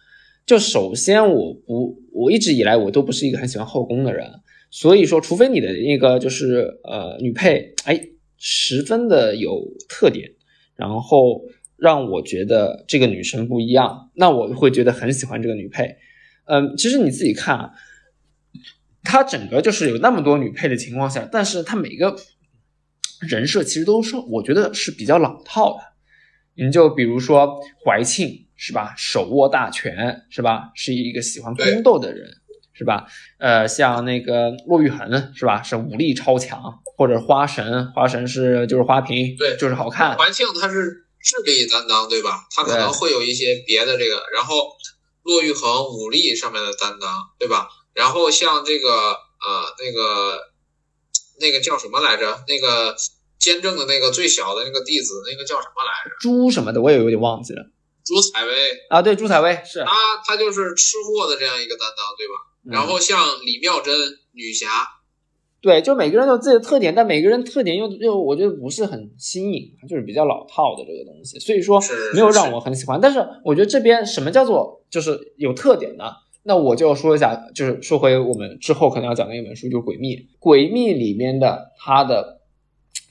[0.45, 4.31] 就首先，我不，我一直以来我都不是一个很喜欢后宫的人，
[4.71, 10.31] 所以说，除非你的那个就是呃女配，哎，十分的有特点，
[10.75, 11.43] 然后
[11.75, 15.97] 让我觉得这个女生不一样，那我会觉得很喜欢这个女配。
[16.45, 17.71] 嗯，其实你自己看啊。
[19.07, 22.13] 他整个就是有那么多女配的情况下，但是他每个
[23.21, 25.83] 人设其实都是我觉得是比较老套的。
[26.55, 32.27] 你就比如说怀庆是吧，手握大权是吧，是一个喜欢宫斗的人
[32.73, 33.07] 是吧？
[33.39, 36.61] 呃，像那个骆玉衡是吧，是武力超强，
[36.97, 40.17] 或者花神，花神是就是花瓶，对，就是好看。
[40.17, 42.45] 怀庆他是智力担当对吧？
[42.53, 44.53] 他可能会有一些别的这个，然后
[45.23, 47.69] 骆玉衡武力上面的担当对吧？
[47.97, 50.39] 然后像这个呃那个
[51.41, 52.43] 那个叫什么来着？
[52.47, 52.95] 那个
[53.39, 56.15] 监正的那个最小的那个弟子，那个叫什么来着？
[56.19, 57.63] 朱什么的，我也有点忘记了。
[58.05, 58.53] 朱采薇
[58.89, 62.33] 啊，对，朱采薇是他，他就是吃货的这样一个担当，对吧？
[62.63, 63.93] 然后像李妙珍
[64.33, 64.67] 女侠，
[65.59, 71.81] 对，就每个人都有自己的特点，但每个人特点又又我觉得不是很新颖，就是比较老套的这个东西，所以说
[72.13, 73.01] 没有让我很喜欢。
[73.01, 76.05] 但是我觉得这边什么叫做就是有特点呢？
[76.47, 80.15] 那我就说一下，就是说回我们之后可能要讲的一本书，就是《诡秘》。
[80.39, 82.39] 《诡秘》里面的她的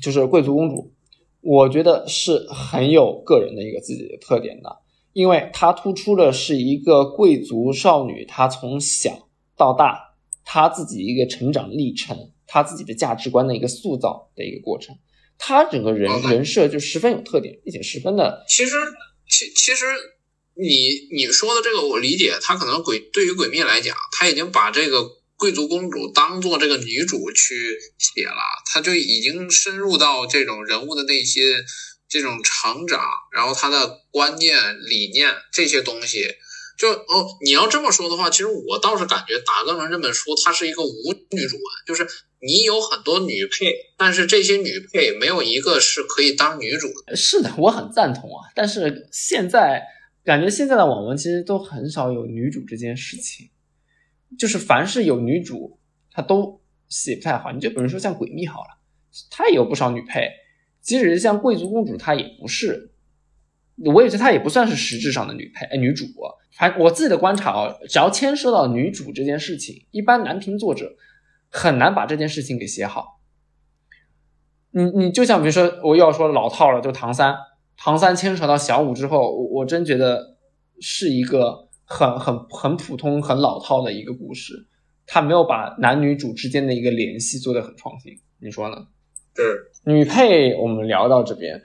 [0.00, 0.94] 就是贵族公主，
[1.42, 4.78] 我觉得是很有个人的一个自己的特点的，
[5.12, 14.96] 因为她突出的是一个贵族少女，她从小到大，她自己一个成长历程，她自己的价值观的一个塑造的一个过程，
[15.36, 18.46] 她整个人人设就十分有特点，并且十分的。
[18.48, 18.76] 其实，
[19.28, 19.84] 其其实。
[20.58, 28.40] 你你说的这个我理解，他可能鬼对于鬼灭来讲，他已经把这个贵族公主当做这个女主去写了，
[28.72, 31.42] 他就已经深入到这种人物的内心，
[32.08, 33.02] 这种成长，
[33.34, 36.26] 然后他的观念理念这些东西，
[36.78, 42.08] 就哦，你要这么说的话，其实我倒是感觉《打更人》这本书它是一个无女主文，就是
[42.40, 47.14] 你有很多女配，但是这些女配没有一个是可以当女主的。
[47.14, 49.82] 是的，我很赞同啊，但是现在。
[50.26, 53.48] 感觉现在的网文其实都很少有女主这件事情，
[54.36, 55.78] 就是凡是有女主，
[56.10, 57.52] 她都写不太好。
[57.52, 58.78] 你就比如说像《诡秘》好了，
[59.30, 60.28] 它也有不少女配，
[60.80, 62.90] 即使是像贵族公主，她也不是
[63.76, 66.04] 我也觉得她也不算是实质上的女配哎女主。
[66.52, 70.96] 反我自己的观察啊，只要牵涉到女主这件事情，一般男频作者
[71.48, 73.20] 很难把这件事情给写好。
[74.70, 77.34] 你你就像比如说，我又要说老套了，就唐三，
[77.76, 80.36] 唐三牵扯到小五之后，我我真觉得
[80.80, 84.66] 是一个很很很普通、很老套的一个故事，
[85.06, 88.86] 他没有把男女主之间的一个联系做得很创新，你说呢？
[89.34, 89.44] 对
[89.84, 91.62] 女配我们聊到这边，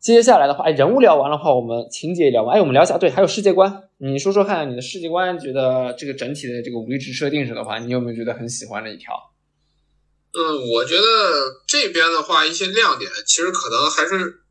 [0.00, 9.14] 接下来的话，哎，人物聊完的话，我们情节也聊完，哎，我们聊一下，对，还有世界观，你说说看你的世界观，觉得这个整体的这个无力值设定上的话，你有没有觉得很喜欢的一条？
[10.34, 11.02] 嗯，我觉得
[11.68, 14.41] 这边的话，一些亮点其实可能还是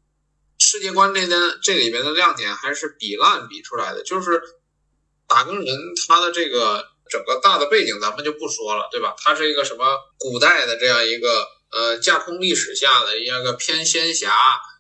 [0.72, 4.04] 世界观这边这里边的亮点还是比烂比出来的。
[4.04, 4.42] 就是
[5.28, 9.14] 打更人他的这个整个大的背景咱们就不说了，对吧？
[9.18, 14.34] 它是一个什么古代的这样一个呃架空历史下的一个偏仙侠，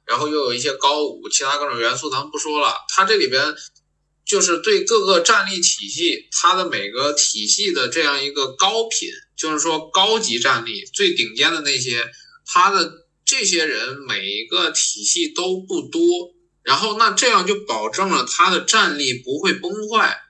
[0.06, 2.76] 然后又有一些高武，其他各种元素咱们不说了。
[2.88, 3.54] 它这里边
[4.26, 9.10] 就是对各个战力体系，它的每个体系的这样一个高品。
[9.36, 12.08] 就是说，高级战力最顶尖的那些，
[12.46, 12.92] 他的
[13.26, 16.02] 这些人每一个体系都不多，
[16.64, 20.22] 然后那这样就保证了他的战力不会崩坏。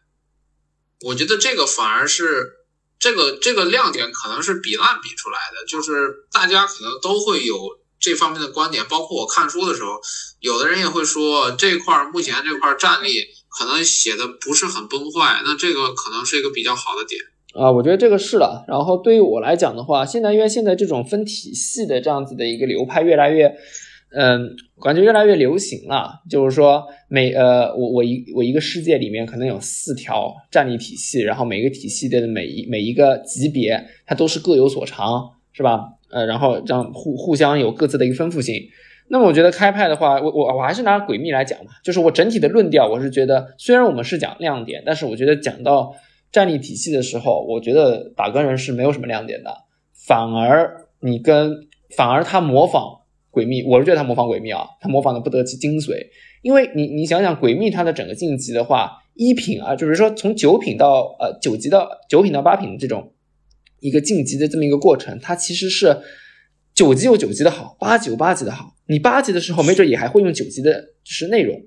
[1.01, 2.51] 我觉得这个反而是
[2.99, 5.65] 这个这个亮点，可能是比烂比出来的。
[5.65, 9.99] 就是大家可能都会有这方面的观点，包括我看书的时候，
[10.39, 17.19] 有的人也会说这块目前这块战力可能写的不是很崩坏，那这个可能是一个比较好的点。
[17.53, 18.63] 啊，我觉得这个是了。
[18.67, 23.53] 然后对于我来讲的话，现在因为现在这种分体系的这样子的一个流派越来越，
[24.15, 26.21] 嗯，感觉越来越流行了。
[26.29, 35.89] 就是说，每呃，我我一我一个世界里面可能有四条战力体系，然后每个体系的每一每一个级别，它都是各有所长，是吧？
[36.09, 38.55] 呃，然后这样互互相有各自的一个丰富性。
[39.09, 45.93] 那么我觉得开派的话，我我我还是拿诡秘来讲嘛，就是我整体的论调，我是觉得虽然我们是讲亮点，但是我觉得讲到。
[46.31, 49.53] 战力体系的时候，我觉得打更人是没有什么亮点的，
[50.07, 53.01] 反而你跟反而他模仿
[53.31, 56.07] 诡秘，我是觉得他模仿诡秘啊，他模仿的不得其精髓，
[56.41, 63.13] 因为你你想想诡秘它的整个晋级的话，一品啊，就是说从九品到呃九级到九品到八品这种
[63.79, 65.97] 一个晋级的这么一个过程，它其实是
[66.73, 71.61] 九级有九级的好，八级有八级的好，你八级的时候没准也还会用九级的是内容，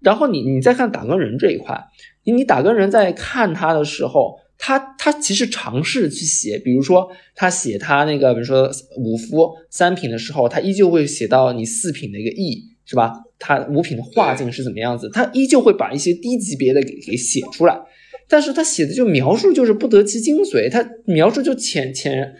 [0.00, 1.78] 然后你你再看打更人这一块。
[2.24, 13.14] 你打更人在看他的时候，他他其实尝试去写，比如说他写他那个，比如说五夫三品的时候，他依旧会写到你四品的一个意，是吧？
[13.38, 15.10] 他五品的画境是怎么样子？
[15.12, 17.80] 他依旧会把一些低级别的给给写出来，
[18.28, 22.34] 但是他写的就描述就是不得其精髓，他描述就浅浅，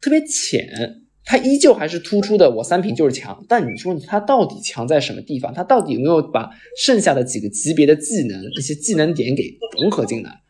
[0.00, 1.02] 特别浅。
[1.30, 5.52] 他依旧还是突出的，我三品就是强，但你说他到底强在什么地方？
[5.52, 6.48] 他到底有没有把
[6.80, 10.40] 剩下的几个级别的技能、那些技能点给融合进来？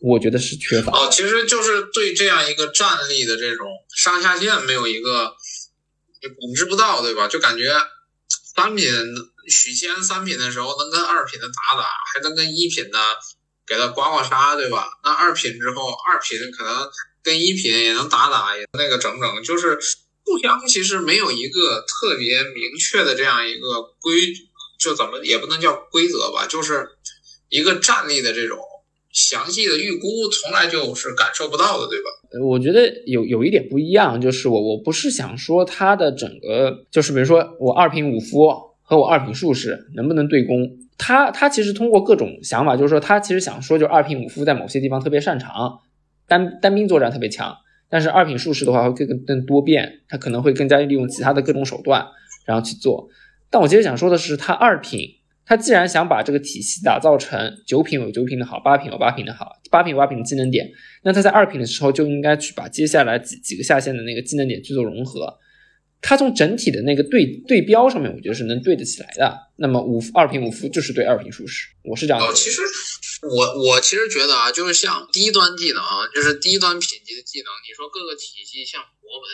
[0.00, 0.90] 我觉得是缺乏。
[0.90, 5.34] 哦，其实就是对这样一个战力的这种上下限没有一个
[6.22, 7.28] 也估知不到，对吧？
[7.28, 7.70] 就感觉
[8.56, 8.88] 三品
[9.50, 12.98] 许仙三品的时候能跟二品的打打，还能跟一品的
[13.66, 14.86] 给他刮刮痧，对吧？
[15.04, 16.88] 那二品之后，二品可能
[17.22, 19.78] 跟一品也能打打，也那个整整就是。
[20.24, 24.12] 互相其实没有一个特别明确的这样一个规，
[24.78, 26.86] 就怎么也不能叫规则吧，就是
[27.48, 28.58] 一个战力的这种
[29.12, 32.10] 详细的预估，从来就是感受不到的，对吧？
[32.42, 38.48] 我觉得有有一点不一样，就是我我不是想说他的整个，就是比如说我二品武夫
[38.80, 45.80] 和我二品术士能不能对攻，他他其实通过各种想法，就是说他其实想说，就是二品武夫在某些地方特别擅长，
[46.26, 47.54] 单单兵作战特别强。
[47.92, 52.02] 但是二品术士的话会更更多变，他可能会更加利用其他的各种手段，
[52.46, 53.06] 然后去做。
[53.50, 55.06] 但我其实想说的是，他二品，
[55.44, 60.66] 他既然想把这个体系打造成九品有九品的好，八品有八品的好，八品有八品的技能点，
[61.02, 65.38] 那他在二品的时候就应该去把接下来几几个下线的那个技能点去做融合。
[66.00, 69.38] 他从整体的那个对对标上面，我觉得是能对得起来的。
[69.56, 72.20] 那么五二品五夫就是对二品术士，我是这样。
[72.20, 72.62] 哦，其实。
[73.22, 77.52] 我我其实觉得啊，就是像低端技能啊，就是低端品级的技能。
[77.68, 79.30] 你说各个体系像佛门，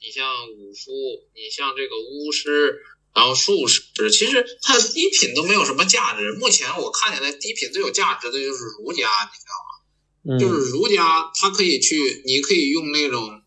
[0.00, 0.90] 你像武夫，
[1.34, 2.82] 你像这个巫师，
[3.14, 6.32] 然后术士，其实它低品都没有什么价值。
[6.32, 10.38] 目前我看起来低品最有价值的就是儒家，你知道吗？
[10.38, 13.42] 就是儒家，它可以去，你可以用那种，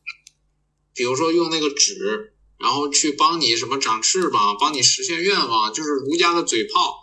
[0.95, 7.02] 比如说用那个纸，然后去帮你什么长翅膀，帮你实现愿望，就是儒家的嘴炮。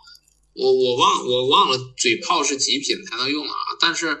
[0.53, 3.55] 我我忘我忘了嘴炮是几品才能用啊？
[3.79, 4.19] 但是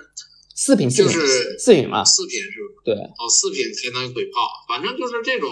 [0.55, 2.81] 四品就是四品嘛，四品是吧？
[2.85, 4.41] 对，哦，四品才能嘴炮。
[4.67, 5.51] 反正就是这种，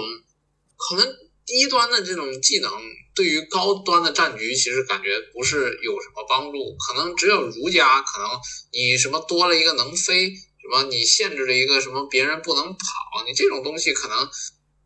[0.77, 1.05] 可能
[1.45, 2.71] 低端的这种技能
[3.15, 8.29] 对于高端的战局其实感觉不是有什么帮助，可能只有儒家，可能
[8.71, 14.29] 你什么多了一个能飞，什么你限制了一个什么别人不能跑，你这种东西可能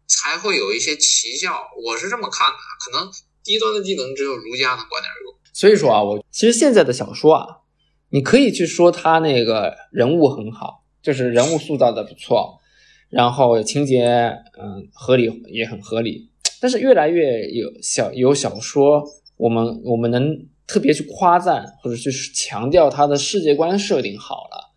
[0.08, 1.62] 才会有一些奇效。
[1.86, 3.12] 我是这么看的，可能
[3.44, 5.33] 低端的技能只有儒家能管点用。
[5.54, 7.48] 所以说啊，我其实现在的小说啊，
[8.10, 12.60] 你可以去说他那个人物很好，就是人物塑造的不错，
[13.10, 14.04] 然后情节
[14.60, 16.30] 嗯合理也很合理。
[16.60, 19.04] 但是越来越有小有小说，
[19.38, 24.72] 我们我们能特别去夸赞或者去强调它的世界观设定好了，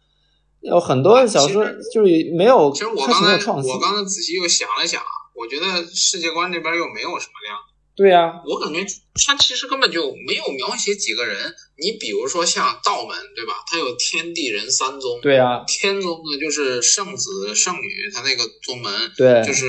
[0.61, 1.65] 有很多小说
[1.95, 5.01] 就是没有其实我刚才我刚才仔细又想了想，
[5.35, 7.57] 我觉得世界观这边又没有什么亮。
[7.97, 8.85] 对呀，我感觉
[9.27, 11.55] 他其实根本就没有描写几个人。
[11.79, 13.65] 你比如说像道门，对吧？
[13.67, 15.21] 他有天地人三宗。
[15.23, 19.67] 对呀，天宗呢就是圣子圣女，他那个宗门，对，就是。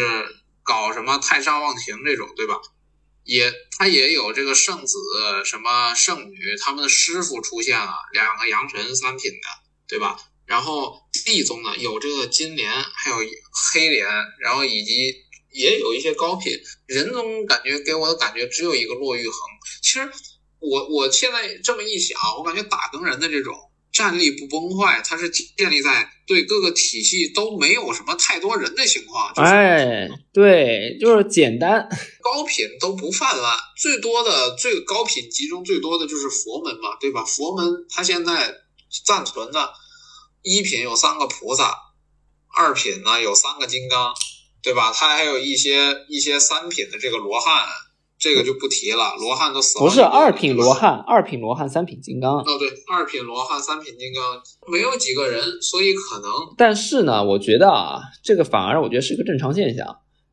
[0.68, 2.60] 搞什么太上忘情这种，对吧？
[3.24, 4.98] 也他也有这个圣子
[5.46, 9.48] 什么圣女，他们的师傅出现了，两个阳神三品的，
[9.88, 10.20] 对吧？
[10.46, 13.16] 然后地宗呢有这个金莲，还有
[13.72, 14.06] 黑莲，
[14.42, 15.16] 然后以及
[15.58, 16.54] 也有一些高品。
[16.86, 19.38] 人总感觉给我的感觉只有一个骆玉衡。
[19.82, 20.10] 其实
[20.60, 23.54] 我我现在这么一想，我感觉打更人的这种。
[23.94, 29.32] 战力不崩坏，它是建立在对各个体系都没有什么太多人的情况。
[29.38, 31.90] 哎，对，就是简单，
[32.22, 37.26] 高品都不泛滥，最多的最高品集中最多的就是佛门嘛，对吧？
[37.26, 38.54] 佛门它现在
[39.04, 39.74] 暂存的
[40.44, 41.76] 一品有三个菩萨，
[42.56, 44.14] 二品呢有三个金刚，
[44.68, 44.92] 对吧？
[44.94, 47.66] 他还有一些一些三品的这个罗汉。
[48.20, 49.86] 这个就不提了，罗汉都死了。
[49.86, 52.40] 不是二品罗汉，二品罗汉，三品金刚。
[52.40, 54.42] 哦，对，二品罗汉，三品金刚，
[54.72, 56.32] 没有几个人，所以可能。
[56.58, 59.86] 但是呢，我觉得啊，这个反而我觉得是一个正常现象。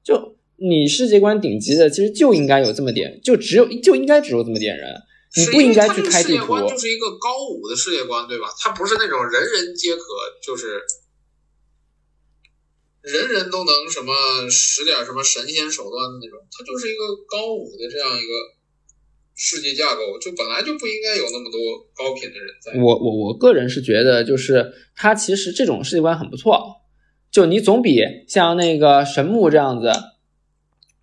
[0.03, 4.95] 就你世界观顶级的，其实就应该有这么点，就只有就应该只有这么点人，
[5.37, 6.59] 你不应该去开地图。
[6.67, 8.49] 就是一个高武的世界观，对吧？
[8.61, 10.03] 它不是那种人人皆可，
[10.43, 10.81] 就是。
[13.05, 14.13] 人人都能什么
[14.49, 18.33] 使点什么神仙手段的那种，它就是一个高武的这样一个
[19.35, 22.73] 世界架构，就本来就不应该有那么多高品的人在。
[22.81, 26.77] 我我我个人是觉得，就是他其实这种世界观很不错，
[27.31, 29.93] 就你总比像那个神木这样子，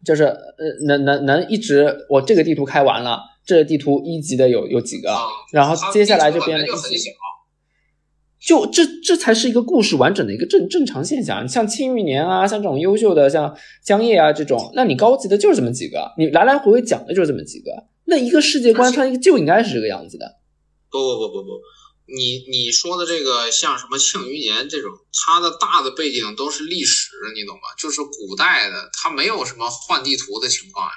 [0.04, 0.40] 就是呃
[0.88, 5.16] 能能能一直我这个地图开完了，这个地图一级的有有几个，
[5.52, 7.12] 然后接下来就变了一级。
[8.42, 11.48] 就这，这才是一个故事完整的一个正正常现象。
[11.48, 17.72] 像庆余年啊，像这种优秀的，像江夜啊这种，那你高级的就是这么几个，你来来回回讲的就是这么几个。
[18.06, 20.40] 那一个世界观，它就应该是这个样子的。
[20.90, 21.50] 不不不不不，
[22.08, 27.62] 你你说的这个像什么庆余年这种，它的大的背景都是历史，你懂吗？
[27.78, 30.94] 就是古代的，它没有什么换地图的情况呀。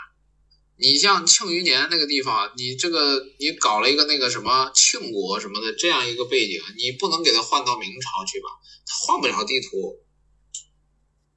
[0.77, 8.49] 你像庆余年那个地方，你这个你搞了一个那个什么庆国什么的这样一个背景，你不能给它换到明朝去吧？
[8.85, 10.01] 它换不了地图。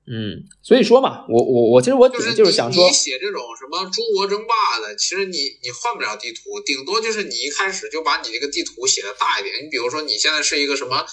[0.09, 9.65] 嗯，所以说嘛，我我我其实我只是就是想说，你写这种什么诸国争霸的，其实你你换不了地图，顶多就是你一开始就把你这个地图写的大一点。
[9.65, 11.05] 你比如说你现在是一个什么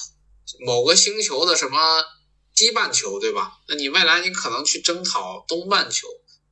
[0.64, 2.04] 某个星球的什么
[2.54, 3.58] 西半球，对吧？
[3.68, 6.06] 那你未来你可能去征讨东半球。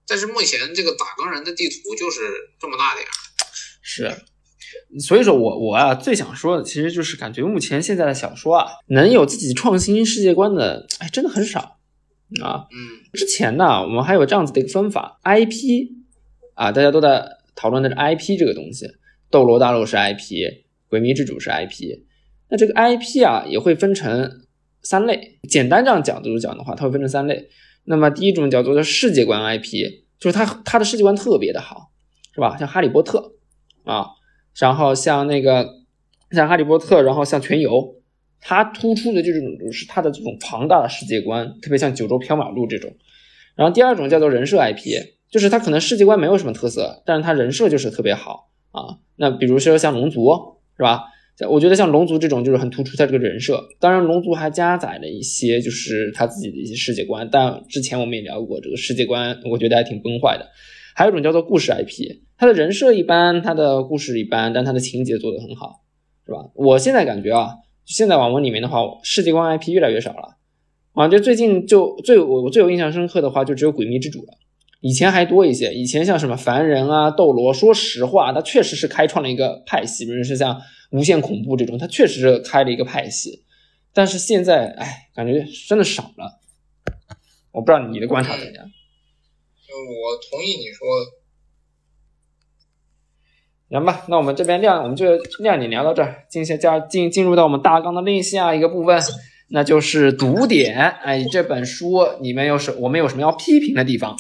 [0.06, 2.20] 但是目前这个打更人的地图就是
[2.60, 3.10] 这么大点儿，
[3.82, 4.10] 是，
[5.00, 11.78] 所以说我我啊最想说的其实就是感觉目前现在的小说啊能有自己创新世界观的，哎，真的很少
[12.42, 12.66] 啊。
[12.72, 15.88] 嗯，之前呢我们还有这样子的一个分法，IP
[16.54, 17.24] 啊大家都在
[17.54, 18.86] 讨论的是 IP 这个东西，
[19.30, 22.00] 斗罗大陆是 IP，鬼迷之主是 IP，
[22.50, 24.42] 那这个 IP 啊也会分成
[24.82, 27.48] 三类，简单这样讲就是讲的话，它会分成三类。
[27.84, 31.90] 那么第一种叫做世界观 IP，就是它它的世界观特别的好，
[32.34, 32.56] 是吧？
[32.56, 33.32] 像哈利波特
[33.84, 34.06] 啊，
[34.58, 35.68] 然后像那个
[36.30, 37.96] 像哈利波特，然后像全游，
[38.40, 39.40] 它突出的就是
[39.72, 42.94] 是它的这种庞大的世界观，特别像九州缥缈录这种。
[43.54, 44.94] 然后第二种叫做人设 IP，
[45.30, 48.98] 就是它可能世界观没有什么特色，但是它人设就是特别好啊。
[49.16, 51.04] 那比如说像龙族，是吧？
[51.48, 60.46] 我觉得像龙族这种就是很突出他这个人设，当然龙族还加载了一些就是他自己的一些世界观，但之前我们也聊过这个世界观，我觉得还挺崩坏的。
[60.94, 65.80] 还有一种叫做故事 IP，他的人设一般，他的故事一般，但他的情节做得很好，
[66.26, 66.38] 是吧？
[66.54, 67.48] 我现在感觉啊，
[67.86, 70.36] 现在网文里面的话，世界观 IP 越来越少了，
[70.92, 74.34] 啊，就最近就最我我最有印象深刻的话，就只有诡秘之主了，
[74.80, 80.60] 以前还多一些，以前像什么凡人啊、斗罗，说实话，他确实是开创了一个派系，比如说像。
[80.92, 83.44] 无限恐怖这种，它确实是开了一个派系，
[83.92, 86.40] 但是现在，哎，感觉真的少了。
[87.50, 88.64] 我不知道你的观察怎么样。
[89.66, 91.10] 就我同意你说的。
[93.70, 99.00] 行吧，那我们这边亮，我们就亮你聊到这儿，进下加进进入到我们大纲的另下一个部分，
[99.52, 100.90] 那就是读点。
[101.04, 104.16] 哎，这本书里面有什我们有什么要批评的地方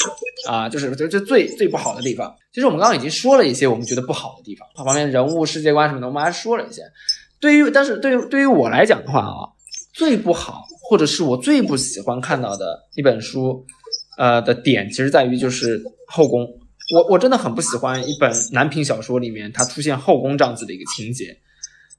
[0.48, 0.68] 啊？
[0.68, 2.34] 就是就就最最不好的地方。
[2.52, 6.82] 其实我们刚刚已经说了一些我们觉得不好的地方，它方面人物、世界观什么的，我们还说了一些。
[7.40, 9.48] 对于但是对于对于我来讲的话啊，
[9.94, 13.64] 最不好或者是我最不喜欢看到的一本书，
[14.18, 16.46] 呃的点，其实在于就是后宫。
[16.94, 21.38] 我我真的很不喜欢一本男频小说里面它出现后宫这样子的一个情节，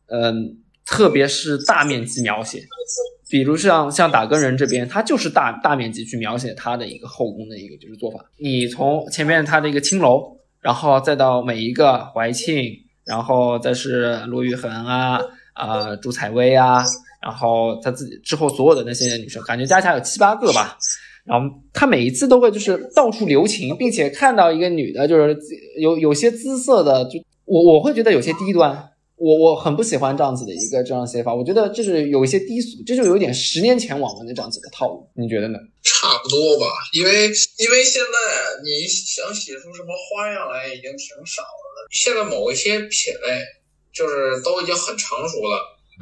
[0.07, 2.59] 嗯，特别是大面积描写，
[3.29, 8.19] 比如像像打更人这边，他就是大大面积去描写他的一个后宫的一个就是做法。
[8.37, 12.63] 你从前面他的一个青楼，然后再到每一个怀庆，
[13.05, 15.19] 然后再是罗玉衡啊
[15.53, 16.83] 啊朱采薇啊，
[17.21, 20.77] 然后他自己之后所有的那些女生，感觉加起来有七八个吧。
[21.25, 25.37] 然后他每一次都会就是到处留情，并且看到一个女的，就是
[25.79, 27.11] 有有些姿色的，就
[27.45, 35.57] 我我会觉得有些低端，我我很不喜欢这样子的一个这样写法，我觉得就是有一些低俗，这就有点十年前网文的这样子的套路，你觉得呢？
[35.83, 37.11] 差不多吧，因为
[37.57, 43.41] 因为现在你想写出什么花样来已经挺少了，现在某一些品类
[43.93, 45.61] 就是都已经很成熟了，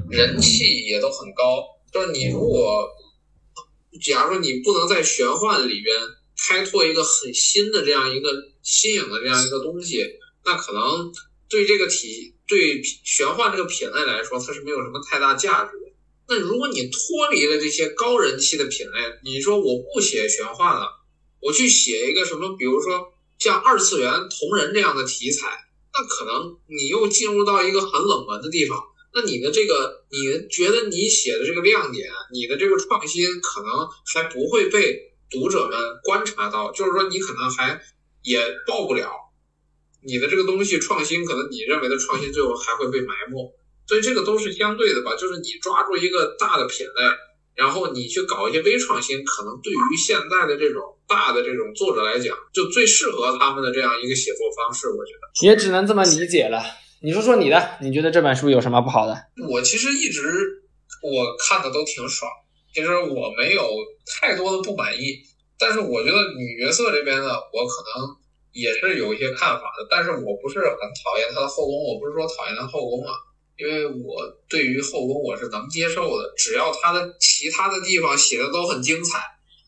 [0.10, 2.88] 人气也都很高，就是你如果。
[4.02, 5.94] 假如说你不能在玄幻里边
[6.48, 8.30] 开拓一个很新的这样一个
[8.64, 10.02] 新颖的这样一个东西，
[10.46, 11.12] 那可能
[11.50, 15.86] 对这个体对玄幻这个品类来说，它是没有什么太大价值的。
[16.28, 20.86] 那如果你脱离了这些高人气的品类，你说我不写玄幻了，
[21.40, 25.48] 我去写一个什么，比如说像二次元同人这样的题材，
[25.94, 28.78] 那可能你又进入到一个很冷门的地方。
[29.14, 37.82] 那你的这个，你觉得你写的这个亮点，你的这个创新，可能还不会被读者们观察到，就是说你可能还
[38.24, 39.10] 也爆不了
[40.04, 43.54] 你的这个东西创新，可能你认为的创新最后还会被埋没，
[43.88, 45.16] 所以这个都是相对的吧。
[45.16, 47.04] 就是你抓住一个大的品类，
[47.56, 56.64] 然后你去搞一些微创新，可能对于现在的这种大的这种作者来讲，就最适合他们的这样一个写作方式，我觉得也只能这么理解了。
[57.04, 59.16] 你说说你的，你觉得这本书有什么不好的？
[59.50, 60.22] 我其实一直
[61.04, 62.30] 我看的都挺爽，
[62.74, 63.64] 其实我没有
[64.06, 65.18] 太多的不满意，
[65.60, 68.16] 但是我觉得女角色这边呢，我可能
[68.52, 73.14] 也是有一些看法的，但是我不是很讨厌他的后宫，我不是说讨厌他后宫啊，
[73.58, 79.20] 因为我对于后宫我是能接受的，只要他的其他的地方写的都很精彩。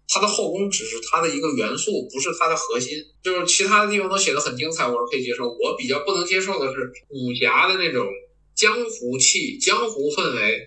[0.06, 2.92] 他的后宫只是他的一个元素，不是他的核心。
[3.24, 5.48] 就是其他的地方都写的很精彩，我是可以接受。
[5.48, 8.06] 我比较不能接受的是武侠的那种
[8.54, 10.60] 江湖气、江湖氛围，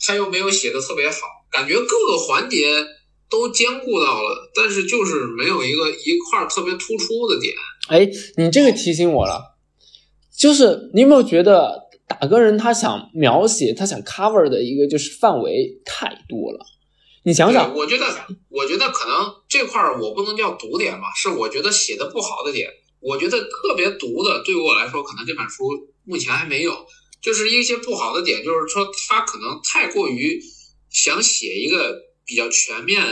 [0.00, 2.64] 他又没有写的特别好，感觉各个环节
[3.30, 7.54] 都兼顾到了，但是就是没有一个一块特别突出的点。
[7.88, 9.56] 哎，你这个提醒我了，
[10.36, 16.58] 就是你有没有觉得打歌人他想描写、他想 cover 的一个就是范围太多了？
[17.22, 18.06] 你想想，我觉得，
[18.48, 22.68] 我觉得可能这块儿我不能叫毒点吧，是我觉得写的不好的点。
[23.00, 25.64] 我觉得特别毒的，对于我来说，可能这本书
[26.04, 26.74] 目前还没有，
[27.22, 30.40] 就是一些不好的点，就是说他可能太过于
[30.90, 31.94] 想写一个
[32.30, 33.02] 比较全面，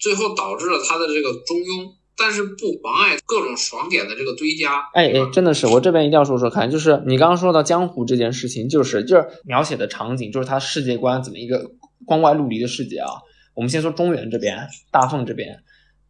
[0.00, 4.80] 最后导致了他的这个中庸，但是不妨碍各种爽点的这个堆加。
[4.94, 11.70] 哎哎，真的是，我这边一定要说说看，就是你刚刚说到江湖这件事情，就是就是描写的场景，就是他世界观怎么一个。
[12.04, 13.08] 光怪陆离的世界啊！
[13.54, 15.62] 我们先说中原这边，大凤这边，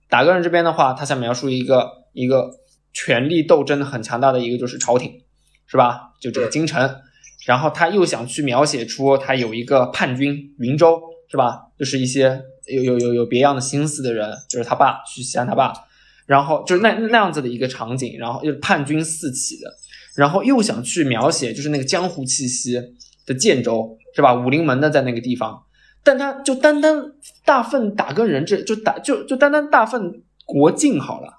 [0.08, 2.50] 打个人这边的话，他想描述一个一个
[2.94, 5.20] 权力斗争很强大的一个就是朝廷，
[5.66, 6.14] 是吧？
[6.18, 6.96] 就这个京城，
[7.44, 10.98] 然后他又想去描写出他有一个叛军云州，
[11.32, 11.62] 是吧？
[11.78, 15.72] 就是一些有有有有别样的心思的人，就是他爸去西安他爸，
[16.26, 19.72] 然后就是那那样子的一个场景，然后又叛军四起的，
[20.14, 22.78] 然后又想去描写就是那个江湖气息
[23.24, 24.34] 的建州，是吧？
[24.34, 25.62] 武林门的在那个地方。
[26.04, 27.12] 但他就单单
[27.46, 31.32] 大粪打个人，这就打就就单单大粪国境好了。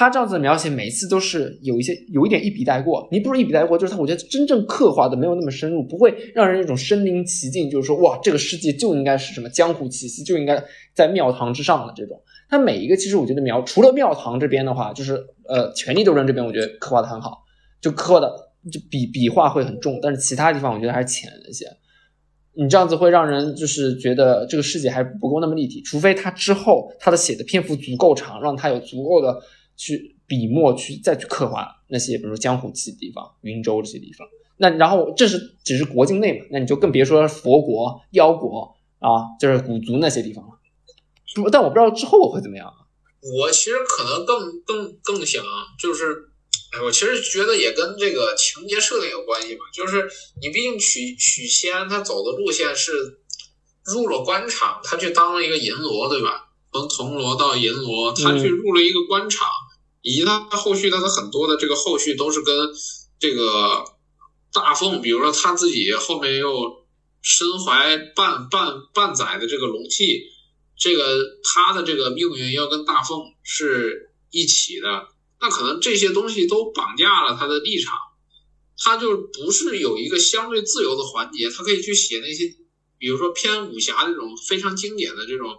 [0.00, 3.06] 他这样子的描写，每次都是有一些有一点一笔带过。
[3.12, 12.18] 你不是一笔带过，就是他，我觉得真正刻画的没有那么深入，不会让人一种身临其境，就是说哇，这个世界就应该是什么江湖气息，就应该在庙堂之上的这种。
[12.48, 17.42] 他每一个其实我觉得描除了庙堂这边的话，就是呃权力斗争这边，我觉得刻画的很好，
[17.82, 18.32] 就刻的
[18.72, 21.66] 就笔笔画会很重，但是其他地方我觉得还是浅了一些。
[22.54, 29.38] 你这样子会让人就是觉得这个世界还不够那么立体，除非他之后他的写的篇幅足够长，让他有足够的
[29.80, 34.28] 去笔墨去再去刻画那些比如说江湖气的地方、云州这些地方。
[34.58, 40.50] 那然后这是只是国境内嘛，那你就更别说佛国、妖国啊，就是古族那些地方了。
[41.34, 42.70] 不，但我不知道之后会怎么样。
[43.22, 45.42] 我其实可能更更更想
[45.80, 46.28] 就是，
[46.72, 49.60] 哎，我其实觉得也跟这个情节设定有关系吧。
[49.72, 50.06] 就是
[50.42, 52.92] 你毕竟许许仙他走的路线是
[53.86, 56.48] 入了官场，他去当了一个银罗，对吧？
[56.72, 59.48] 从铜锣到银罗，他去入了一个官场，
[60.02, 62.70] 以及他后续他的很多的这个后续都是跟
[63.18, 63.84] 这个
[64.52, 66.86] 大凤，比如说他自己后面又
[67.22, 70.22] 身怀半半半载的这个龙气。
[70.82, 71.04] 这个
[71.44, 77.98] 他的这个命运要跟大凤是一起的，那可能这些东西都绑架了他的立场，
[78.78, 82.56] 他就不是有一个相对自由的环节，他可以去写那些，
[82.96, 85.58] 比如说偏武侠这种非常经典的这种，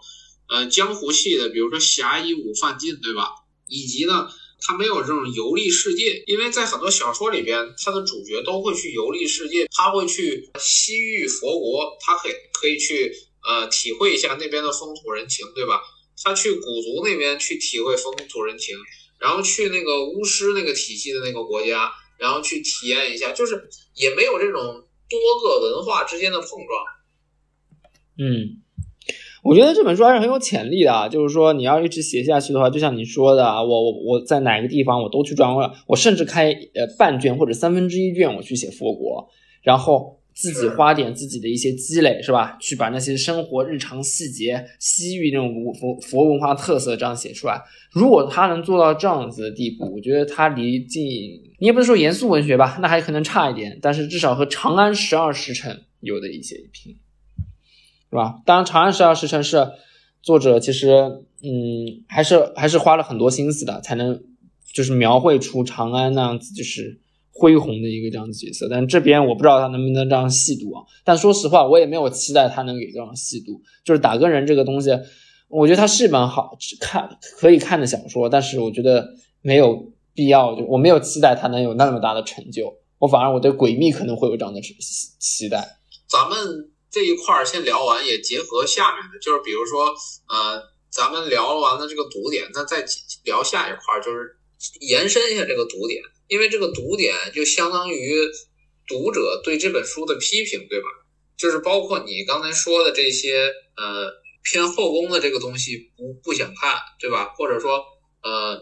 [0.49, 3.29] 呃江湖戏的，比如说侠义武犯禁，对吧？
[3.71, 13.11] 以及呢，他没有这种游历世界，因为在很多小说里边，他的主角都会去游历世界，他会去西域佛国，他可以可以去。
[13.43, 15.81] 呃，体会一下那边的风土人情，对吧？
[16.23, 18.77] 他去古族那边去体会风土人情，
[19.17, 24.61] 然后去那个巫师那个体系的那个国家，然后去体验一下，就是也没有这种
[25.09, 26.85] 多个文化之间的碰撞。
[28.19, 28.60] 嗯，
[29.41, 39.27] 我觉得这本书还是很有潜力的，啊就是说你要一直写下去的话，就像你说的，我我我在哪个地方我都去转过，我甚至开呃半卷或者三分之一卷我去写佛国，
[39.61, 40.17] 然后。
[40.33, 42.57] 自己花点自己的一些积累，是吧？
[42.61, 47.61] 去把那些生活日常细节、西域那种佛佛文化特色这样写出来。
[47.91, 51.03] 如果他能做到这样子的地步，我觉得他离近，
[51.59, 56.95] 你也不能说严肃文学吧，那还可能差一点，但是至少和《长安十二时辰》有的一些一拼，
[58.11, 58.35] 是吧？
[58.45, 59.67] 当然，《长安十二时辰》是
[60.21, 60.91] 作者其实，
[61.41, 64.21] 嗯，还是还是花了很多心思的，才能
[64.71, 67.01] 就是描绘出长安那样子，就是。
[67.33, 70.83] 恢宏的一个这样的角色，但这边我不知道他能不能这样细读啊。
[71.03, 73.59] 但说实话，我也没有期待他能给这样细读。
[73.83, 74.91] 就是打更人这个东西，
[75.47, 82.75] 我觉得它是一本好看可以看的小说，但是我觉得没有必要，就我没有期待他能有那么大的成就。
[82.99, 84.75] 我反而我对诡秘可能会有这样的期
[85.17, 85.79] 期待。
[86.07, 89.95] 咱们这一块儿先聊完，也结合下面的，就是比如说，
[90.27, 90.61] 呃，
[90.91, 92.85] 咱们聊完了这个读点，那再
[93.23, 94.37] 聊下一块儿，就是
[94.81, 96.03] 延伸一下这个读点。
[96.27, 98.13] 因为这个读点就相当于
[98.87, 100.87] 读者对这本书的批评，对吧？
[101.37, 104.11] 就是包括你刚才说的这些，呃，
[104.43, 107.33] 偏后宫的这个东西不不想看，对吧？
[107.37, 107.83] 或者说，
[108.21, 108.61] 呃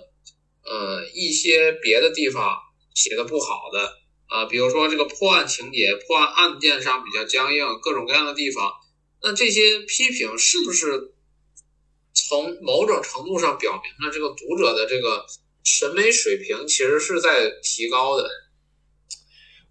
[0.64, 2.58] 呃，一些别的地方
[2.96, 3.92] 写的不好的，
[4.30, 8.72] 啊，比如说这个破案情节、破案案件上比较僵硬，各种各样的地方，
[9.22, 11.12] 那这些批评是不是
[12.14, 15.26] 从某种程度上表明了这个读者的这个？
[15.62, 17.30] 审美水平其实是在
[17.62, 18.28] 提高的。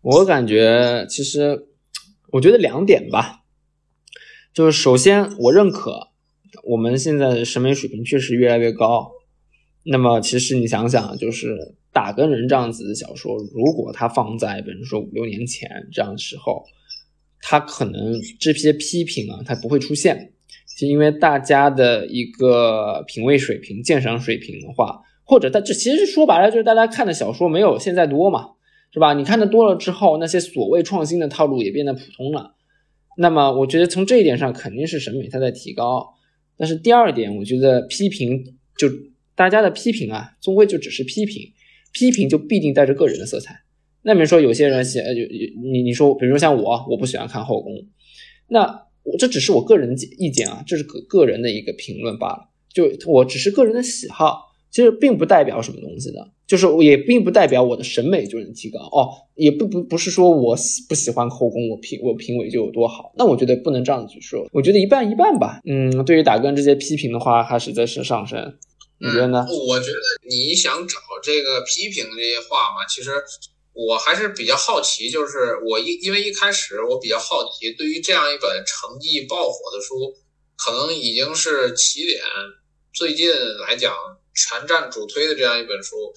[0.03, 1.67] 我感觉，其实
[2.31, 3.41] 我觉得两点吧，
[4.53, 6.09] 就是首先我认可
[6.63, 9.11] 我们现在的审美水平确实越来越高。
[9.83, 16.63] 那么，其实你想想，就是打更人这样子的小说，如果它放在比如说五六年前这样的时候，
[17.41, 20.33] 它可能这些批评啊，它不会出现，
[20.79, 25.03] 就因为大家的一个品味水平、鉴赏水平的话。
[25.31, 28.53] 或者，它这其实说白了就是大家看的小说没有现在多嘛，
[28.95, 29.13] 是吧？
[29.13, 32.55] 你看的多了之后，那些所谓创新的套路也变得普通了。
[33.19, 36.15] 那么，我觉得从这一点上肯定是审美它在提高。
[36.57, 38.43] 但是第二点，我觉得批评
[38.79, 38.89] 就
[39.35, 41.43] 大家的批评啊，终归就只是批评，
[41.93, 43.55] 批评就必定带着个人的色彩。
[44.03, 45.20] 那比如说有些人写，就
[45.70, 47.72] 你你说，比如说像我，我不喜欢看后宫，
[48.49, 54.47] 那我这只是我个人意见啊，这是个个人的一个评论罢了，就我只是个人的喜好。
[54.70, 65.62] 其实并不代表什么东西的，就是也并不代表我的审美就能提高哦，也不不不是说我喜不喜欢后宫，我评我评委就有多好，那我觉得不能这样子去说，我觉得一半一半吧。
[65.64, 68.57] 嗯，对于打更这些批评的话，还是在是上升，
[69.01, 69.47] 你觉得呢？
[69.67, 73.11] 我觉得你想找这个批评这些话嘛，其实
[73.73, 80.17] 我还是比较好奇，就是我一因为一开始我比较好奇，对于这样一本成绩爆火的书，
[80.57, 82.23] 可能已经是起点，
[82.93, 83.31] 最近
[83.67, 83.95] 来讲。
[84.41, 86.15] 全站主推的这样一本书，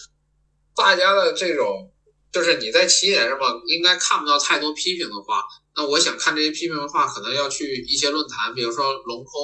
[0.76, 1.91] 大家的这种
[2.32, 5.44] 就是你在起点上吧，应该看不到太多批评的话。
[5.76, 9.42] 那我想看这些批评的话，可能要去一些论坛，比如说龙空，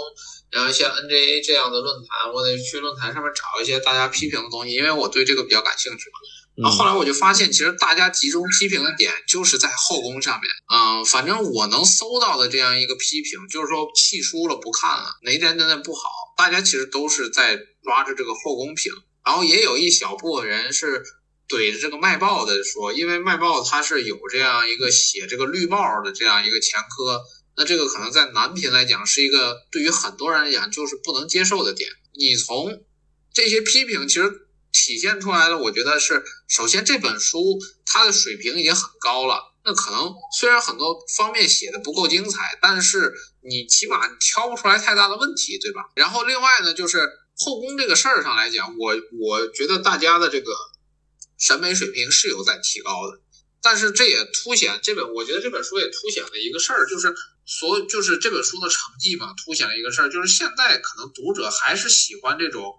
[0.52, 6.20] 然后一些 NJA 这样的论坛，我得去论坛上面找一些大家批评的东西，因为我对这个比较感兴趣嘛。
[6.56, 10.52] 然后后来我就发现，其实大家集中批评的点就是在后宫上面。
[10.74, 17.60] 嗯，反正我能搜到的这样一个批评，就是说弃书了不看了，哪点哪点不好，大家其实都是在。
[17.88, 18.92] 抓着这个后宫评，
[19.24, 21.02] 然后也有一小部分人是
[21.48, 27.22] 怼着这个卖报的说，因为卖报它是有这样一个写这个绿帽的这样一个前科，
[27.56, 31.90] 那这个可能在男频来讲是一个对于很多人来讲就是不能接受的点。
[32.14, 32.84] 你从
[33.34, 34.30] 这些批评其实
[34.72, 39.54] 体现出来的，我觉得是首先这本书它的水平已经很高了。
[39.64, 45.82] 那可能虽然很多方面写的不够精彩，但是你起码挑不出来太大的问题，对吧？
[45.96, 50.52] 然后另外呢，就是后宫这个事儿上来讲，我我觉得大家的这个
[51.38, 53.20] 审美水平是有在提高的，
[53.62, 57.14] 但是这也凸显这本，我觉得这本书也凸显了一个事儿，就是
[57.46, 62.76] 所就是这本书的成绩嘛，凸显了一个事儿，就是现在可能读者还是喜欢这种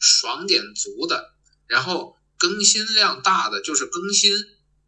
[0.00, 1.34] 爽点足的，
[1.66, 4.32] 然后更新量大的，就是更新。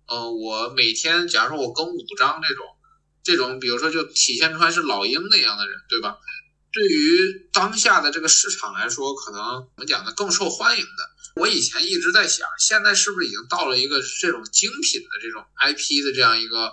[0.06, 2.66] 呃，我每天，假如说我更五章这种，
[3.22, 6.18] 这种，比如说就体现出来是老鹰那样的人，对吧？
[6.72, 10.12] 对于当下的这个市场来说，可能怎么讲呢？
[10.14, 11.13] 更受欢迎的。
[11.34, 16.72] 我以前一直在想，现在是不是已经到了一个这种精品的这种 IP 的这样一个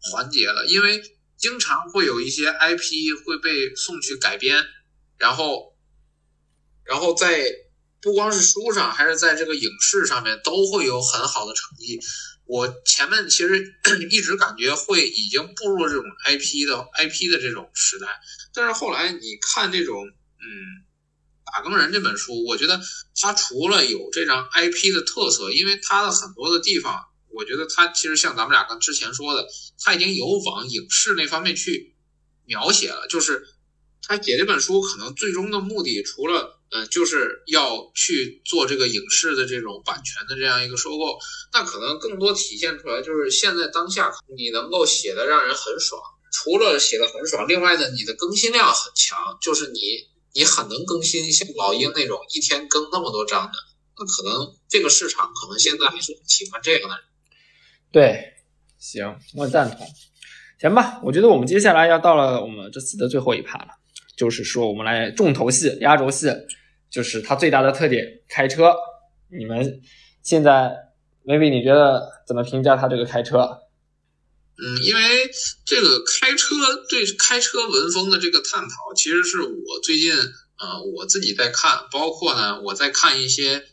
[0.00, 0.64] 环节了？
[0.66, 1.02] 因为
[1.36, 4.64] 经常会有一些 IP 会被送去改编，
[5.18, 5.76] 然后，
[6.84, 7.44] 然后在
[8.00, 12.00] 不光是书上，还是在这个影视上面都会有很好的成绩。
[12.44, 13.74] 我前面其实
[14.10, 18.06] 一直感觉会已经步入这种 IP 的 IP 的这种时代，
[18.54, 20.46] 但是后来你看这种嗯
[21.52, 22.80] 《打更人》这本书，我觉得
[23.20, 26.98] 它除了有这张 IP 的特色，因为它的很多的地方，
[27.32, 29.46] 我觉得它其实像咱们俩刚之前说的，
[29.82, 31.94] 它已经有往影视那方面去
[32.46, 33.46] 描写了，就是
[34.02, 41.18] 他写这本书可能最终的目的，除了嗯，就是要去做这个影视的这种版权的这样一个收购，
[41.52, 46.00] 那可能更多体现出来就是现在当下你能够写的让人很爽，
[46.32, 49.80] 除了写的很爽，另外呢，你的更新量很强，就是你
[50.34, 53.52] 你很能更新，像老鹰那种一天更那么多章的，
[53.98, 56.96] 那可能这个市场可能现在还是喜欢这样的。
[57.90, 58.34] 对，
[58.78, 59.86] 行，我赞同。
[60.58, 63.68] 行吧，我觉得我们接下来要到了我们这次的最后一趴了，
[64.16, 66.28] 就是说我们来重头戏、压轴戏。
[66.90, 68.74] 就是它最大的特点，开车。
[69.28, 69.80] 你们
[70.24, 70.72] 现在
[71.24, 73.48] ，maybe 你觉得怎么评价它这个开车？
[74.62, 75.30] 嗯，因为
[75.64, 76.54] 这个开车
[76.88, 80.14] 对开车文风的这个探讨，其实是我最近
[80.58, 83.64] 呃我自己在看，包括呢我在看一些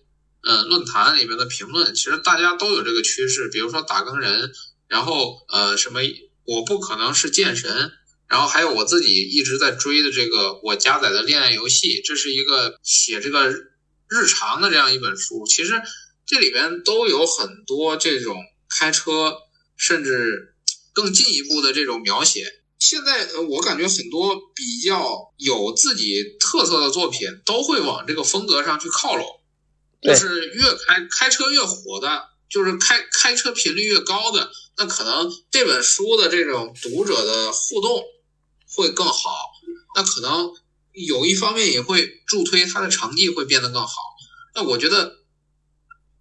[0.43, 4.51] 呃论坛里面的评论，其实大家都有这个趋势，比如说打更人，
[4.87, 5.99] 然后呃什么
[6.45, 7.91] 我不可能是剑神。
[8.29, 15.47] 然后还有我自己一直在追的这个我加载的恋爱游戏，这是一个写这个日常的这样一本书。
[15.47, 15.81] 其实
[16.25, 18.35] 这里边都有很多这种
[18.67, 19.37] 开车，
[19.77, 20.56] 甚至
[20.97, 22.43] 更进一步的这种描写。
[22.79, 29.23] 现在我感觉很多比较有自己特色的作品都会往这个风格上去靠拢，
[30.01, 38.03] 就是越开开车越火的，就是开开车频率越高的，那可能这本书的这种读者的互动。
[38.69, 39.49] 会更好，
[39.95, 40.51] 那可能
[40.91, 43.95] 有一方面也会助推他的成绩会变得更好。
[44.53, 45.15] 那我觉得，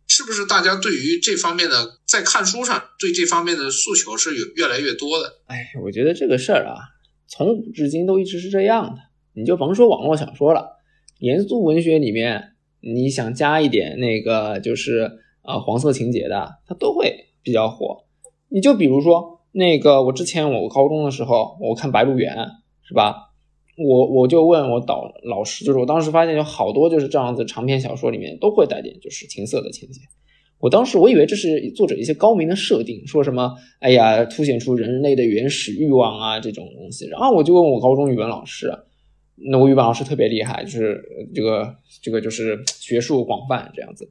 [0.06, 5.40] 是不是大家对于这方面的在看书上对这方面的诉求是有越来越多的？
[5.46, 6.76] 哎，我觉得这个事儿啊，
[7.26, 8.98] 从古至今都一直是这样的。
[9.34, 10.78] 你就甭说网络小说了，
[11.18, 15.10] 严肃文学里面，你想加一点那个就是
[15.42, 18.04] 呃黄色情节的，它都会比较火。
[18.48, 19.34] 你就比如说。
[19.58, 22.36] 那个，我之前我高中的时候，我看《白鹿原》，
[22.86, 23.25] 是吧？
[23.76, 30.00] 我我就问我导老师，就是我当时发现有好多就是这样子长篇小说里面都会带点就是情色的情节。
[30.58, 37.06] 我当时我以为这是作者一些高明的设定，说什么哎呀凸显出人类的原始欲望啊这种东西。
[37.08, 38.72] 然后我就问我高中语文老师，
[39.34, 41.04] 那我语文老师特别厉害，就是
[41.34, 44.08] 这个这个就是学术广泛这样子，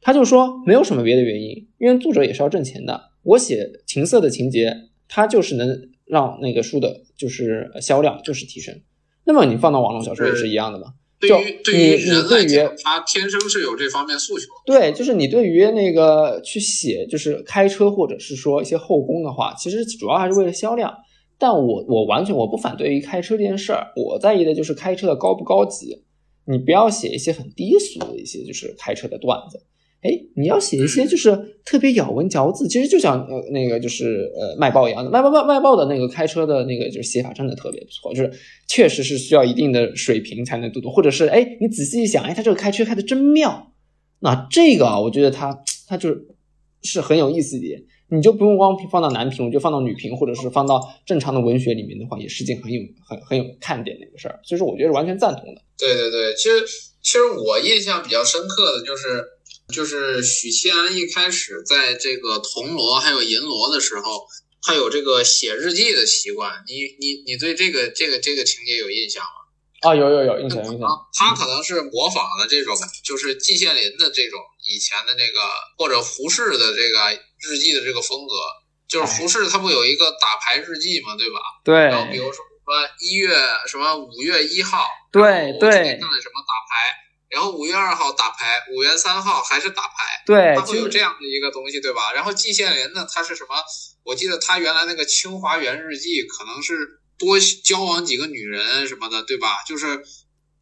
[0.00, 3.10] 他就说没有什么别的原因，因为作者也是要挣钱的。
[3.24, 4.72] 我写情色的情节，
[5.08, 8.80] 它就是能让那个书的，就是销量就是提升。
[9.24, 10.94] 那么你放到网络小说也是一样的嘛？
[11.20, 14.46] 对于对于人来讲，他天生是有这方面诉求。
[14.66, 20.92] 对，就是你对于那个去写，就是开车或者是说一些后宫的话，其实主要还是为了销量。
[21.38, 26.04] 但我我完全我不反对于开车这件事儿，我在意的就是开车的高不高级。
[26.44, 29.62] 你不要写一些很低俗的一些就是开车的段子。
[30.02, 31.30] 哎，你要写一些就是
[31.64, 38.32] 特别咬文嚼字，其实就像呃那个就是呃卖报一样的，卖报卖卖报的那个开车的那个就是写法真的特别不错，就是
[38.68, 43.72] 确实是需要一定的水平才能读懂，或者是哎你仔细一想，哎他这个开车开的真妙，
[44.18, 46.26] 那这个啊我觉得他他就是
[46.82, 47.80] 是很有意思一点，
[48.10, 55.62] 你就不用光放到男频，我就放到女频，或者是放到正常的文学里面的话，也是件很有很很有看点的一个事儿，所以说我觉得是完全赞同的。
[55.78, 56.60] 对对对，其实
[57.00, 59.22] 其实我印象比较深刻的就是。
[59.72, 64.26] 就是许七安一开始在这个铜锣还有银锣的时候，
[64.62, 66.62] 他有这个写日记的习惯。
[66.68, 69.30] 你你你对这个这个这个情节有印象吗？
[69.80, 70.88] 啊，有有有印象印象。
[71.14, 75.40] 他可能是模仿了这种，就是季羡林的这种以前的那个，
[75.76, 78.34] 或者胡适的这个日记的这个风格。
[78.88, 81.40] 就是胡适他不有一个打牌日记嘛，对吧？
[81.64, 81.74] 对。
[81.74, 83.34] 然后比如说什么一月
[83.66, 85.70] 什么五月一号，对对。
[85.70, 86.92] 干了什么打牌？
[87.32, 90.22] 然后五月二号打牌，五月三号还是打牌。
[90.26, 90.54] 对。
[90.54, 92.12] 他会有这样的一个东西，对吧？
[92.12, 93.56] 然后季羡林呢，他是什么？
[94.04, 99.62] 我记得他原来那个清华园日记，可能是多交往几个女人什么的，对吧？
[99.66, 100.04] 就是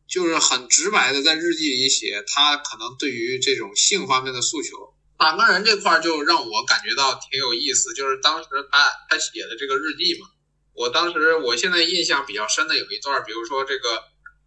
[0.09, 4.95] 就是很直白的在日记里写他可能对于这种性方面的诉求。
[5.19, 10.27] 打工人这块就让我感觉到挺有意思，就是当时他他写的这个日记嘛，
[10.73, 14.03] 我当时我现在印象比较深的有一段，比如说这个，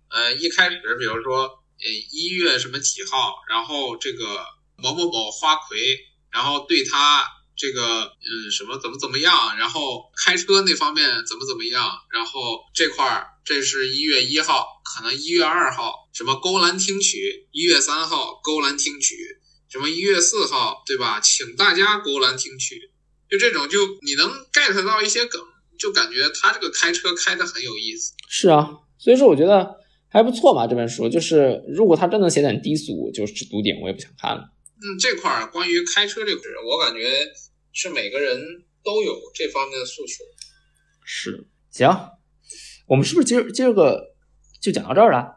[0.10, 4.46] 呃，一开始比如说，呃，一月什么几号，然后这个
[4.78, 5.78] 某某某花魁，
[6.32, 19.40] 然后对他这个，嗯，什么怎么怎么样，然后开车那方面怎么怎么样，然后这块儿这是一月一号，可能一月二号什么勾栏听曲，一月三号勾栏听曲。
[19.70, 21.20] 什么一月四号，对吧？
[21.20, 22.92] 请大家勾栏听曲，
[23.28, 25.42] 就这种，就你能 get 到一些梗，
[25.80, 28.14] 就感觉他这个开车开的很有意思。
[28.30, 28.70] 是啊，
[29.00, 29.80] 所以说我觉得
[30.14, 30.68] 还不错嘛。
[30.68, 34.44] 这本书就是，如果他真的写点低俗，就是只读点，我也不想看了。
[34.78, 37.02] 嗯，这块儿关于开车这块，我感觉
[37.72, 38.40] 是每个人
[38.84, 40.24] 都有这方面的诉求。
[41.04, 41.90] 是，行，
[42.88, 44.14] 我们是不是今儿今儿个
[44.62, 45.36] 就讲到这儿了？